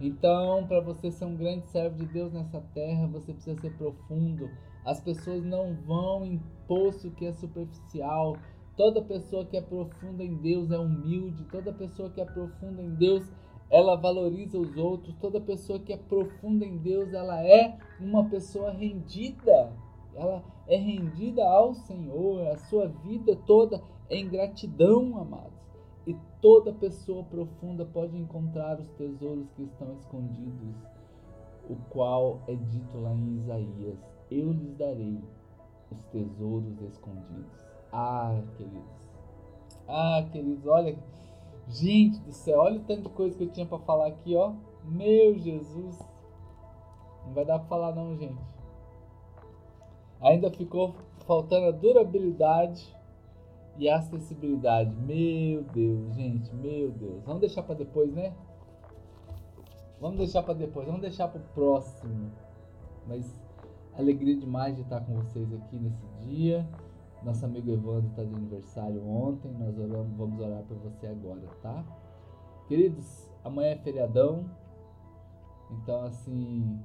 Então, 0.00 0.66
para 0.66 0.80
você 0.80 1.10
ser 1.10 1.24
um 1.24 1.36
grande 1.36 1.66
servo 1.68 1.96
de 1.96 2.06
Deus 2.06 2.32
nessa 2.32 2.60
terra, 2.74 3.06
você 3.06 3.32
precisa 3.32 3.58
ser 3.60 3.72
profundo. 3.76 4.50
As 4.84 5.00
pessoas 5.00 5.42
não 5.42 5.74
vão 5.74 6.24
em 6.24 6.40
poço 6.68 7.10
que 7.12 7.24
é 7.24 7.32
superficial. 7.32 8.36
Toda 8.76 9.00
pessoa 9.00 9.44
que 9.46 9.56
é 9.56 9.62
profunda 9.62 10.22
em 10.22 10.34
Deus 10.36 10.70
é 10.70 10.78
humilde. 10.78 11.44
Toda 11.44 11.72
pessoa 11.72 12.10
que 12.10 12.20
é 12.20 12.26
profunda 12.26 12.82
em 12.82 12.94
Deus, 12.94 13.24
ela 13.70 13.96
valoriza 13.96 14.58
os 14.58 14.76
outros. 14.76 15.14
Toda 15.16 15.40
pessoa 15.40 15.78
que 15.78 15.92
é 15.92 15.96
profunda 15.96 16.64
em 16.64 16.76
Deus, 16.76 17.14
ela 17.14 17.42
é 17.42 17.78
uma 17.98 18.28
pessoa 18.28 18.70
rendida. 18.70 19.72
Ela 20.14 20.44
é 20.68 20.76
rendida 20.76 21.42
ao 21.42 21.72
Senhor. 21.72 22.46
A 22.48 22.58
sua 22.58 22.86
vida 22.86 23.34
toda 23.46 23.82
é 24.10 24.16
em 24.18 24.28
gratidão, 24.28 25.18
amados. 25.18 25.65
E 26.06 26.16
toda 26.40 26.72
pessoa 26.72 27.24
profunda 27.24 27.84
pode 27.84 28.16
encontrar 28.16 28.78
os 28.78 28.88
tesouros 28.90 29.50
que 29.50 29.62
estão 29.62 29.92
escondidos, 29.94 30.76
o 31.68 31.76
qual 31.90 32.40
é 32.46 32.54
dito 32.54 32.98
lá 32.98 33.12
em 33.12 33.38
Isaías 33.38 33.98
eu 34.30 34.52
lhes 34.52 34.74
darei 34.76 35.20
os 35.90 36.02
tesouros 36.06 36.80
escondidos. 36.82 37.64
Ah, 37.92 38.42
queridos. 38.56 39.08
Ah, 39.88 40.26
queridos, 40.32 40.66
olha. 40.66 40.98
Gente 41.68 42.20
do 42.20 42.30
céu, 42.30 42.60
olha 42.60 42.78
o 42.78 42.84
tanto 42.84 43.08
de 43.08 43.08
coisa 43.08 43.36
que 43.36 43.42
eu 43.42 43.50
tinha 43.50 43.66
para 43.66 43.78
falar 43.78 44.06
aqui, 44.08 44.36
ó. 44.36 44.52
Meu 44.84 45.36
Jesus. 45.36 45.98
Não 47.24 47.34
vai 47.34 47.44
dar 47.44 47.58
para 47.58 47.68
falar 47.68 47.94
não, 47.94 48.16
gente. 48.16 48.40
Ainda 50.20 50.50
ficou 50.50 50.94
faltando 51.26 51.66
a 51.66 51.70
durabilidade 51.72 52.94
e 53.78 53.88
a 53.88 53.98
acessibilidade. 53.98 54.94
Meu 54.96 55.62
Deus, 55.62 56.14
gente, 56.14 56.54
meu 56.54 56.90
Deus. 56.90 57.22
Vamos 57.24 57.40
deixar 57.40 57.62
para 57.62 57.74
depois, 57.74 58.12
né? 58.12 58.34
Vamos 60.00 60.18
deixar 60.18 60.42
para 60.42 60.54
depois, 60.54 60.86
vamos 60.86 61.00
deixar 61.00 61.28
para 61.28 61.40
o 61.40 61.44
próximo. 61.54 62.30
Mas 63.06 63.34
Alegria 63.98 64.36
demais 64.36 64.76
de 64.76 64.82
estar 64.82 65.00
com 65.00 65.14
vocês 65.14 65.50
aqui 65.54 65.78
nesse 65.78 66.06
dia. 66.20 66.68
Nosso 67.22 67.46
amigo 67.46 67.70
Evandro 67.70 68.10
está 68.10 68.22
de 68.22 68.34
aniversário 68.34 69.02
ontem. 69.08 69.50
Nós 69.52 69.76
oramos, 69.78 70.14
vamos 70.18 70.38
orar 70.38 70.62
por 70.64 70.76
você 70.76 71.06
agora, 71.06 71.40
tá? 71.62 71.82
Queridos, 72.68 73.32
amanhã 73.42 73.70
é 73.70 73.76
feriadão. 73.76 74.44
Então, 75.70 76.04
assim, 76.04 76.78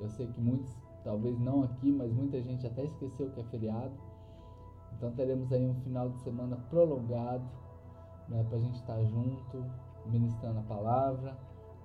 eu 0.00 0.08
sei 0.08 0.26
que 0.26 0.40
muitos, 0.40 0.68
talvez 1.04 1.38
não 1.38 1.62
aqui, 1.62 1.92
mas 1.92 2.12
muita 2.12 2.42
gente 2.42 2.66
até 2.66 2.82
esqueceu 2.82 3.30
que 3.30 3.40
é 3.40 3.44
feriado. 3.44 3.92
Então, 4.98 5.12
teremos 5.12 5.50
aí 5.52 5.64
um 5.64 5.74
final 5.76 6.10
de 6.10 6.18
semana 6.18 6.56
prolongado, 6.68 7.48
né, 8.28 8.44
para 8.48 8.58
a 8.58 8.60
gente 8.60 8.74
estar 8.74 9.02
junto, 9.04 9.64
ministrando 10.06 10.58
a 10.58 10.62
palavra 10.62 11.38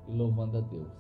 e 0.08 0.12
louvando 0.12 0.58
a 0.58 0.62
Deus. 0.62 0.92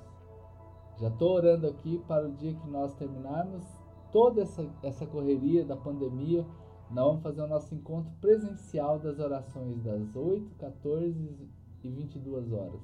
Já 0.99 1.08
estou 1.08 1.32
orando 1.34 1.67
aqui 1.67 1.97
para 2.08 2.28
o 2.28 2.32
dia 2.32 2.54
que 2.54 2.69
nós 2.69 2.93
terminarmos 2.93 3.65
toda 4.12 4.43
essa, 4.43 4.69
essa 4.84 5.08
correria 5.08 5.65
da 5.65 5.76
pandemia. 5.76 6.45
Nós 6.91 7.06
vamos 7.08 7.23
fazer 7.23 7.41
o 7.41 7.47
nosso 7.47 7.73
encontro 7.73 8.12
presencial 8.21 8.99
das 8.99 9.17
orações 9.17 9.82
das 9.82 10.15
8, 10.15 10.56
14 10.60 11.49
e 11.84 11.89
22 11.89 12.54
horas. 12.54 12.82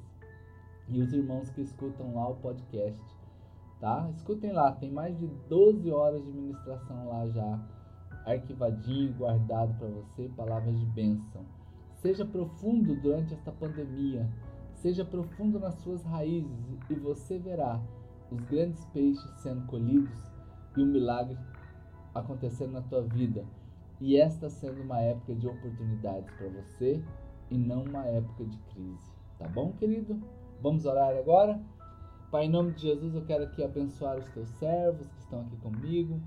E 0.87 0.99
os 0.99 1.13
irmãos 1.13 1.51
que 1.51 1.61
escutam 1.61 2.15
lá 2.15 2.29
o 2.29 2.35
podcast, 2.37 3.05
tá? 3.79 4.09
Escutem 4.15 4.51
lá, 4.51 4.71
tem 4.71 4.91
mais 4.91 5.15
de 5.19 5.27
12 5.47 5.91
horas 5.91 6.25
de 6.25 6.31
ministração 6.31 7.07
lá 7.07 7.27
já, 7.27 7.59
arquivadinho, 8.33 9.13
guardado 9.13 9.77
para 9.77 9.87
você, 9.87 10.29
palavras 10.35 10.77
de 10.79 10.85
bênção. 10.85 11.45
Seja 11.95 12.25
profundo 12.25 12.95
durante 12.95 13.33
esta 13.33 13.51
pandemia, 13.51 14.29
seja 14.75 15.03
profundo 15.03 15.59
nas 15.59 15.75
suas 15.75 16.03
raízes 16.03 16.77
e 16.89 16.95
você 16.95 17.37
verá 17.37 17.81
os 18.31 18.41
grandes 18.43 18.85
peixes 18.85 19.29
sendo 19.41 19.65
colhidos 19.67 20.17
e 20.77 20.81
um 20.81 20.85
milagre 20.85 21.37
acontecendo 22.13 22.73
na 22.73 22.81
tua 22.81 23.01
vida. 23.01 23.43
E 23.99 24.17
esta 24.17 24.49
sendo 24.49 24.81
uma 24.81 24.99
época 25.01 25.35
de 25.35 25.47
oportunidades 25.47 26.31
para 26.35 26.47
você 26.47 27.03
e 27.49 27.57
não 27.57 27.83
uma 27.83 28.05
época 28.05 28.45
de 28.45 28.57
crise. 28.73 29.11
Tá 29.37 29.47
bom, 29.47 29.73
querido? 29.73 30.21
Vamos 30.61 30.85
orar 30.85 31.15
agora? 31.17 31.59
Pai, 32.31 32.45
em 32.45 32.49
nome 32.49 32.73
de 32.73 32.83
Jesus, 32.83 33.15
eu 33.15 33.25
quero 33.25 33.45
aqui 33.45 33.63
abençoar 33.63 34.17
os 34.17 34.29
teus 34.29 34.47
servos 34.51 35.07
que 35.07 35.19
estão 35.19 35.41
aqui 35.41 35.57
comigo. 35.57 36.21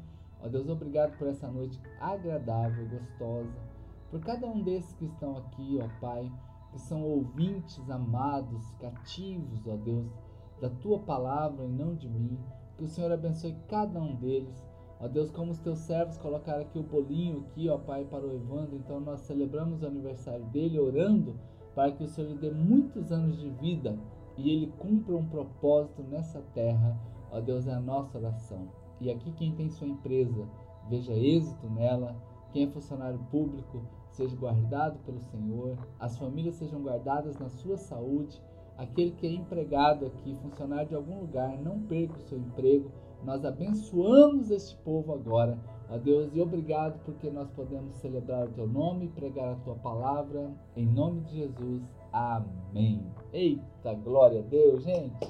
Ó 0.44 0.48
Deus, 0.48 0.68
obrigado 0.68 1.16
por 1.16 1.28
essa 1.28 1.46
noite 1.48 1.81
agradável, 2.00 2.88
gostosa. 2.88 3.61
Por 4.11 4.20
cada 4.20 4.46
um 4.46 4.62
desses 4.62 4.92
que 4.94 5.05
estão 5.05 5.37
aqui, 5.37 5.78
ó 5.81 6.00
Pai, 6.00 6.31
que 6.72 6.81
são 6.81 7.02
ouvintes 7.02 7.88
amados, 7.88 8.70
cativos, 8.81 9.66
ó 9.66 9.76
Deus, 9.76 10.11
da 10.61 10.68
tua 10.68 10.98
palavra 10.98 11.64
e 11.64 11.68
não 11.68 11.94
de 11.94 12.09
mim. 12.09 12.38
Que 12.76 12.85
o 12.85 12.88
Senhor 12.88 13.12
abençoe 13.12 13.57
cada 13.68 14.00
um 14.00 14.16
deles. 14.16 14.66
Ó 15.00 15.07
Deus, 15.07 15.31
como 15.31 15.52
os 15.52 15.61
teus 15.61 15.78
servos 15.78 16.18
colocaram 16.18 16.62
aqui 16.62 16.78
o 16.78 16.83
bolinho 16.83 17.44
aqui, 17.46 17.68
ó 17.68 17.78
Pai, 17.78 18.05
para 18.05 18.26
o 18.26 18.33
Evandro, 18.33 18.76
então 18.76 19.00
nós 19.00 19.20
celebramos 19.20 19.83
o 19.83 19.87
aniversário 19.87 20.44
dele 20.46 20.78
orando 20.78 21.37
para 21.74 21.92
que 21.92 22.02
o 22.02 22.09
Senhor 22.09 22.28
lhe 22.28 22.38
dê 22.38 22.50
muitos 22.50 23.12
anos 23.12 23.38
de 23.38 23.48
vida 23.48 23.96
e 24.37 24.50
ele 24.50 24.72
cumpra 24.78 25.14
um 25.16 25.28
propósito 25.28 26.02
nessa 26.02 26.40
terra. 26.52 26.98
Ó 27.31 27.40
Deus, 27.40 27.66
é 27.66 27.72
a 27.72 27.81
nossa 27.81 28.18
oração. 28.18 28.81
E 29.02 29.10
aqui 29.10 29.32
quem 29.32 29.52
tem 29.52 29.68
sua 29.68 29.86
empresa, 29.86 30.48
veja 30.88 31.12
êxito 31.12 31.68
nela. 31.68 32.16
Quem 32.52 32.64
é 32.64 32.66
funcionário 32.68 33.18
público, 33.30 33.82
seja 34.10 34.36
guardado 34.36 34.98
pelo 35.00 35.20
Senhor. 35.20 35.76
As 35.98 36.16
famílias 36.16 36.54
sejam 36.56 36.80
guardadas 36.80 37.38
na 37.38 37.48
sua 37.48 37.76
saúde 37.76 38.40
aquele 38.76 39.12
que 39.12 39.26
é 39.26 39.30
empregado 39.30 40.06
aqui, 40.06 40.34
funcionário 40.36 40.88
de 40.88 40.94
algum 40.94 41.20
lugar, 41.20 41.58
não 41.58 41.80
perca 41.80 42.16
o 42.16 42.22
seu 42.22 42.38
emprego. 42.38 42.90
Nós 43.24 43.44
abençoamos 43.44 44.50
este 44.50 44.76
povo 44.78 45.12
agora. 45.12 45.58
Ó 45.88 45.98
Deus, 45.98 46.30
e 46.34 46.40
obrigado 46.40 46.98
porque 47.04 47.30
nós 47.30 47.50
podemos 47.50 47.94
celebrar 47.96 48.46
o 48.46 48.50
teu 48.50 48.66
nome, 48.66 49.08
pregar 49.08 49.52
a 49.52 49.56
tua 49.56 49.76
palavra, 49.76 50.50
em 50.76 50.86
nome 50.86 51.20
de 51.22 51.36
Jesus. 51.36 51.82
Amém. 52.12 53.06
Eita, 53.32 53.94
glória 53.94 54.40
a 54.40 54.42
Deus, 54.42 54.82
gente. 54.82 55.24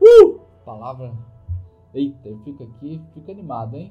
Uh! 0.00 0.40
Palavra. 0.64 1.12
Eita, 1.96 2.28
eu 2.28 2.36
fico 2.40 2.62
aqui, 2.62 3.02
fico 3.14 3.30
animado, 3.30 3.74
hein? 3.74 3.90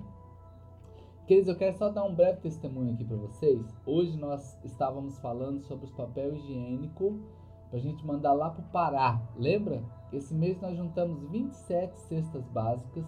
Queridos, 1.26 1.50
eu 1.50 1.58
quero 1.58 1.76
só 1.76 1.90
dar 1.90 2.04
um 2.04 2.14
breve 2.14 2.40
testemunho 2.40 2.94
aqui 2.94 3.04
para 3.04 3.18
vocês. 3.18 3.76
Hoje 3.84 4.16
nós 4.16 4.56
estávamos 4.64 5.18
falando 5.18 5.60
sobre 5.62 5.86
os 5.86 5.92
papel 5.92 6.36
higiênico 6.36 7.20
para 7.68 7.80
a 7.80 7.82
gente 7.82 8.06
mandar 8.06 8.34
lá 8.34 8.52
para 8.52 8.62
o 8.62 8.70
Pará. 8.70 9.20
Lembra? 9.36 9.84
Esse 10.14 10.36
mês 10.36 10.62
nós 10.62 10.78
juntamos 10.78 11.28
27 11.32 11.98
cestas 11.98 12.48
básicas, 12.50 13.04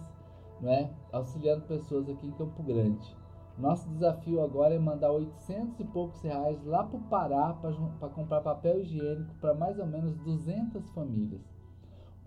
não 0.60 0.72
é? 0.72 0.90
auxiliando 1.12 1.66
pessoas 1.66 2.08
aqui 2.08 2.26
em 2.26 2.32
Campo 2.32 2.60
Grande. 2.64 3.16
Nosso 3.56 3.88
desafio 3.90 4.42
agora 4.42 4.74
é 4.74 4.80
mandar 4.80 5.12
800 5.12 5.78
e 5.78 5.84
poucos 5.84 6.20
reais 6.22 6.60
lá 6.64 6.82
para 6.82 6.98
o 6.98 7.02
Pará 7.04 7.52
para 7.52 8.08
comprar 8.08 8.40
papel 8.40 8.80
higiênico 8.80 9.32
para 9.36 9.54
mais 9.54 9.78
ou 9.78 9.86
menos 9.86 10.16
200 10.16 10.90
famílias. 10.90 11.57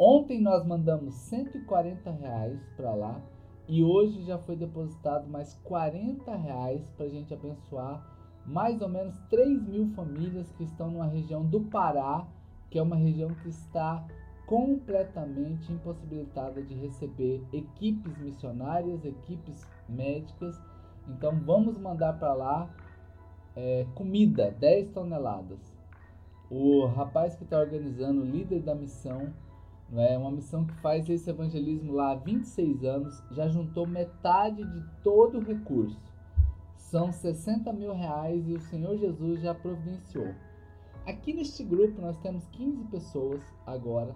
Ontem 0.04 0.42
nós 0.42 0.66
mandamos 0.66 1.14
140 1.14 2.10
reais 2.10 2.60
para 2.76 2.92
lá 2.96 3.22
e 3.68 3.84
hoje 3.84 4.24
já 4.24 4.36
foi 4.36 4.56
depositado 4.56 5.30
mais 5.30 5.54
40 5.64 6.36
reais 6.38 6.90
para 6.98 7.06
a 7.06 7.10
gente 7.10 7.32
abençoar 7.32 8.04
mais 8.44 8.82
ou 8.82 8.90
menos 8.90 9.16
3 9.30 9.62
mil 9.62 9.90
famílias 9.90 10.52
que 10.54 10.64
estão 10.64 10.90
numa 10.90 11.06
região 11.06 11.46
do 11.46 11.62
Pará, 11.62 12.28
que 12.72 12.80
é 12.80 12.82
uma 12.82 12.96
região 12.96 13.30
que 13.44 13.50
está 13.50 14.04
completamente 14.48 15.72
impossibilitada 15.72 16.64
de 16.64 16.74
receber 16.74 17.46
equipes 17.54 18.18
missionárias, 18.18 19.06
equipes 19.06 19.68
médicas. 19.88 20.60
Então 21.10 21.40
vamos 21.46 21.78
mandar 21.78 22.14
para 22.14 22.34
lá 22.34 22.76
é, 23.56 23.86
comida, 23.94 24.50
10 24.50 24.94
toneladas. 24.94 25.60
O 26.50 26.88
rapaz 26.88 27.36
que 27.36 27.44
está 27.44 27.60
organizando, 27.60 28.22
o 28.24 28.26
líder 28.26 28.64
da 28.64 28.74
missão, 28.74 29.32
é 29.99 30.17
uma 30.17 30.32
missão 30.32 30.65
que 30.65 30.73
faz 30.75 31.10
esse 31.10 31.30
evangelismo 31.30 31.91
lá 31.91 32.12
há 32.12 32.15
26 32.15 32.84
anos, 32.86 33.21
já 33.32 33.47
juntou 33.47 33.86
metade 33.86 34.63
de 34.63 34.84
todo 35.04 35.39
o 35.39 35.43
recurso. 35.43 35.99
São 36.77 37.12
60 37.12 37.73
mil 37.73 37.93
reais 37.93 38.47
e 38.47 38.54
o 38.54 38.60
Senhor 38.60 38.97
Jesus 38.97 39.41
já 39.41 39.54
providenciou. 39.54 40.34
Aqui 41.06 41.34
neste 41.34 41.63
grupo 41.63 42.01
nós 42.01 42.17
temos 42.19 42.47
15 42.49 42.86
pessoas 42.86 43.41
agora. 43.65 44.15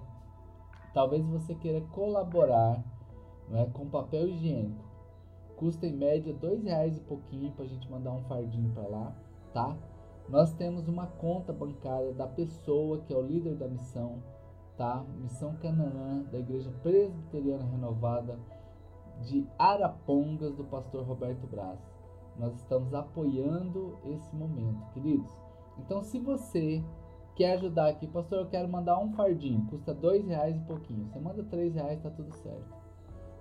Talvez 0.93 1.25
você 1.25 1.53
queira 1.55 1.81
colaborar 1.91 2.81
é, 3.51 3.65
com 3.65 3.89
papel 3.89 4.29
higiênico. 4.29 4.83
Custa 5.57 5.87
em 5.87 5.93
média 5.93 6.33
dois 6.33 6.63
reais 6.63 6.97
e 6.97 7.01
pouquinho 7.01 7.51
para 7.51 7.65
a 7.65 7.67
gente 7.67 7.89
mandar 7.89 8.11
um 8.11 8.23
fardinho 8.23 8.71
para 8.71 8.87
lá, 8.87 9.15
tá? 9.53 9.77
Nós 10.29 10.53
temos 10.53 10.87
uma 10.87 11.07
conta 11.07 11.53
bancária 11.53 12.13
da 12.13 12.27
pessoa 12.27 13.01
que 13.01 13.13
é 13.13 13.17
o 13.17 13.21
líder 13.21 13.55
da 13.55 13.67
missão 13.67 14.21
tá? 14.77 15.03
Missão 15.17 15.55
Canaã 15.55 16.23
da 16.31 16.39
Igreja 16.39 16.71
Presbiteriana 16.83 17.65
Renovada 17.65 18.37
de 19.21 19.47
Arapongas 19.57 20.55
do 20.55 20.63
pastor 20.65 21.05
Roberto 21.05 21.47
Braz. 21.47 21.79
Nós 22.37 22.53
estamos 22.55 22.93
apoiando 22.93 23.97
esse 24.05 24.35
momento, 24.35 24.85
queridos. 24.93 25.31
Então, 25.79 26.03
se 26.03 26.19
você 26.19 26.83
quer 27.35 27.53
ajudar 27.53 27.89
aqui, 27.89 28.07
pastor, 28.07 28.39
eu 28.39 28.47
quero 28.47 28.67
mandar 28.67 28.99
um 28.99 29.13
fardinho, 29.13 29.65
custa 29.67 29.93
dois 29.93 30.25
reais 30.27 30.55
e 30.55 30.59
pouquinho. 30.61 31.05
Você 31.07 31.19
manda 31.19 31.43
três 31.43 31.73
reais, 31.73 32.01
tá 32.01 32.09
tudo 32.09 32.33
certo. 32.35 32.85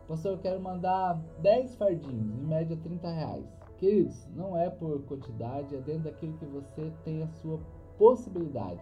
Pastor, 0.06 0.32
eu 0.32 0.38
quero 0.38 0.60
mandar 0.60 1.18
10 1.38 1.76
fardinhos, 1.76 2.38
em 2.38 2.46
média 2.46 2.76
30 2.76 3.08
reais. 3.08 3.46
Queridos, 3.78 4.28
não 4.36 4.56
é 4.56 4.68
por 4.68 5.02
quantidade, 5.04 5.74
é 5.74 5.80
dentro 5.80 6.04
daquilo 6.04 6.36
que 6.36 6.44
você 6.44 6.92
tem 7.04 7.22
a 7.22 7.28
sua 7.28 7.58
possibilidade. 7.96 8.80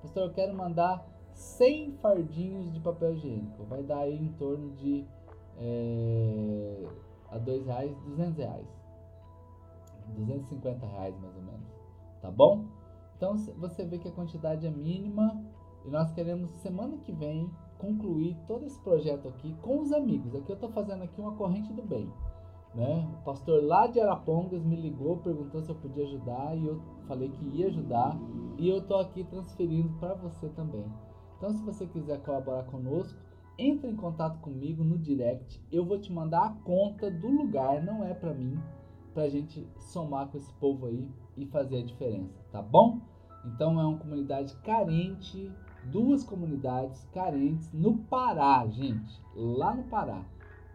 Pastor, 0.00 0.24
eu 0.24 0.32
quero 0.32 0.56
mandar 0.56 1.06
100 1.34 1.92
fardinhos 2.00 2.72
de 2.72 2.80
papel 2.80 3.14
higiênico. 3.14 3.64
Vai 3.64 3.82
dar 3.82 3.98
aí 3.98 4.16
em 4.16 4.32
torno 4.32 4.70
de 4.72 5.04
é, 5.58 6.86
a 7.30 7.38
dois 7.38 7.66
reais, 7.66 7.96
200 8.06 8.36
reais. 8.38 8.66
250 10.16 10.86
reais 10.86 11.18
mais 11.20 11.36
ou 11.36 11.42
menos. 11.42 11.66
Tá 12.20 12.30
bom? 12.30 12.64
Então 13.16 13.36
você 13.58 13.84
vê 13.84 13.98
que 13.98 14.08
a 14.08 14.12
quantidade 14.12 14.66
é 14.66 14.70
mínima 14.70 15.42
e 15.84 15.90
nós 15.90 16.12
queremos 16.12 16.50
semana 16.62 16.96
que 16.98 17.12
vem 17.12 17.50
concluir 17.78 18.36
todo 18.46 18.64
esse 18.64 18.80
projeto 18.80 19.28
aqui 19.28 19.54
com 19.62 19.80
os 19.80 19.92
amigos. 19.92 20.34
Aqui 20.34 20.50
eu 20.50 20.54
estou 20.54 20.70
fazendo 20.70 21.02
aqui 21.02 21.20
uma 21.20 21.32
corrente 21.32 21.72
do 21.72 21.82
bem. 21.82 22.10
Né? 22.74 23.08
O 23.20 23.24
pastor 23.24 23.62
lá 23.62 23.86
de 23.86 24.00
Arapongas 24.00 24.64
me 24.64 24.74
ligou, 24.74 25.18
perguntou 25.18 25.62
se 25.62 25.70
eu 25.70 25.76
podia 25.76 26.04
ajudar 26.04 26.56
e 26.56 26.66
eu 26.66 26.80
falei 27.06 27.28
que 27.28 27.44
ia 27.56 27.68
ajudar 27.68 28.18
e 28.58 28.68
eu 28.68 28.78
estou 28.78 28.98
aqui 28.98 29.22
transferindo 29.24 29.90
para 30.00 30.14
você 30.14 30.48
também. 30.48 30.84
Então, 31.44 31.58
se 31.58 31.62
você 31.62 31.86
quiser 31.86 32.22
colaborar 32.22 32.62
conosco, 32.62 33.18
entre 33.58 33.86
em 33.86 33.94
contato 33.94 34.40
comigo 34.40 34.82
no 34.82 34.96
direct. 34.96 35.62
Eu 35.70 35.84
vou 35.84 36.00
te 36.00 36.10
mandar 36.10 36.46
a 36.46 36.50
conta 36.64 37.10
do 37.10 37.28
lugar, 37.28 37.82
não 37.82 38.02
é 38.02 38.14
para 38.14 38.32
mim, 38.32 38.58
para 39.12 39.24
a 39.24 39.28
gente 39.28 39.68
somar 39.76 40.28
com 40.28 40.38
esse 40.38 40.50
povo 40.54 40.86
aí 40.86 41.06
e 41.36 41.44
fazer 41.44 41.82
a 41.82 41.84
diferença, 41.84 42.42
tá 42.50 42.62
bom? 42.62 42.98
Então 43.44 43.78
é 43.78 43.84
uma 43.84 43.98
comunidade 43.98 44.56
carente, 44.62 45.52
duas 45.84 46.24
comunidades 46.24 47.06
carentes 47.12 47.70
no 47.74 47.98
Pará, 47.98 48.66
gente, 48.66 49.20
lá 49.36 49.74
no 49.74 49.82
Pará. 49.84 50.24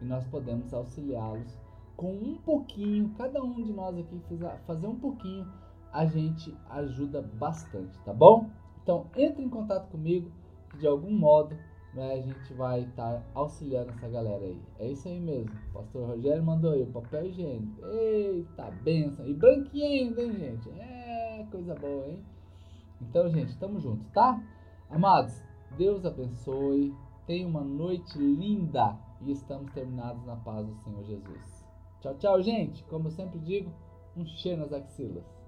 E 0.00 0.04
nós 0.04 0.24
podemos 0.28 0.72
auxiliá-los 0.72 1.58
com 1.96 2.12
um 2.12 2.36
pouquinho, 2.36 3.12
cada 3.18 3.42
um 3.42 3.54
de 3.54 3.72
nós 3.72 3.98
aqui 3.98 4.22
fazer 4.68 4.86
um 4.86 5.00
pouquinho, 5.00 5.52
a 5.92 6.06
gente 6.06 6.56
ajuda 6.70 7.20
bastante, 7.20 7.98
tá 8.04 8.14
bom? 8.14 8.48
Então 8.84 9.06
entre 9.16 9.42
em 9.42 9.48
contato 9.48 9.90
comigo 9.90 10.30
de 10.78 10.86
algum 10.86 11.12
modo 11.12 11.56
né, 11.94 12.12
a 12.14 12.20
gente 12.20 12.54
vai 12.54 12.82
estar 12.82 13.22
auxiliando 13.34 13.90
essa 13.90 14.08
galera 14.08 14.44
aí. 14.44 14.60
É 14.78 14.88
isso 14.88 15.08
aí 15.08 15.18
mesmo. 15.18 15.50
O 15.70 15.72
pastor 15.72 16.08
Rogério 16.08 16.42
mandou 16.42 16.72
aí 16.72 16.82
o 16.82 16.86
papel 16.86 17.26
higiênico. 17.26 17.84
Eita, 17.86 18.70
benção. 18.82 19.26
E 19.26 19.34
branquinho 19.34 19.86
ainda, 19.86 20.22
hein, 20.22 20.32
gente? 20.32 20.70
É, 20.70 21.46
coisa 21.50 21.74
boa, 21.74 22.06
hein? 22.06 22.22
Então, 23.00 23.28
gente, 23.30 23.56
tamo 23.58 23.80
junto, 23.80 24.04
tá? 24.12 24.40
Amados, 24.88 25.42
Deus 25.76 26.04
abençoe. 26.04 26.94
Tenha 27.26 27.46
uma 27.46 27.62
noite 27.62 28.18
linda. 28.18 28.96
E 29.22 29.32
estamos 29.32 29.70
terminados 29.72 30.24
na 30.24 30.36
paz 30.36 30.66
do 30.66 30.74
Senhor 30.76 31.04
Jesus. 31.04 31.66
Tchau, 32.00 32.14
tchau, 32.14 32.42
gente. 32.42 32.82
Como 32.84 33.08
eu 33.08 33.10
sempre 33.10 33.38
digo, 33.40 33.70
um 34.16 34.24
cheiro 34.24 34.62
nas 34.62 34.72
axilas. 34.72 35.39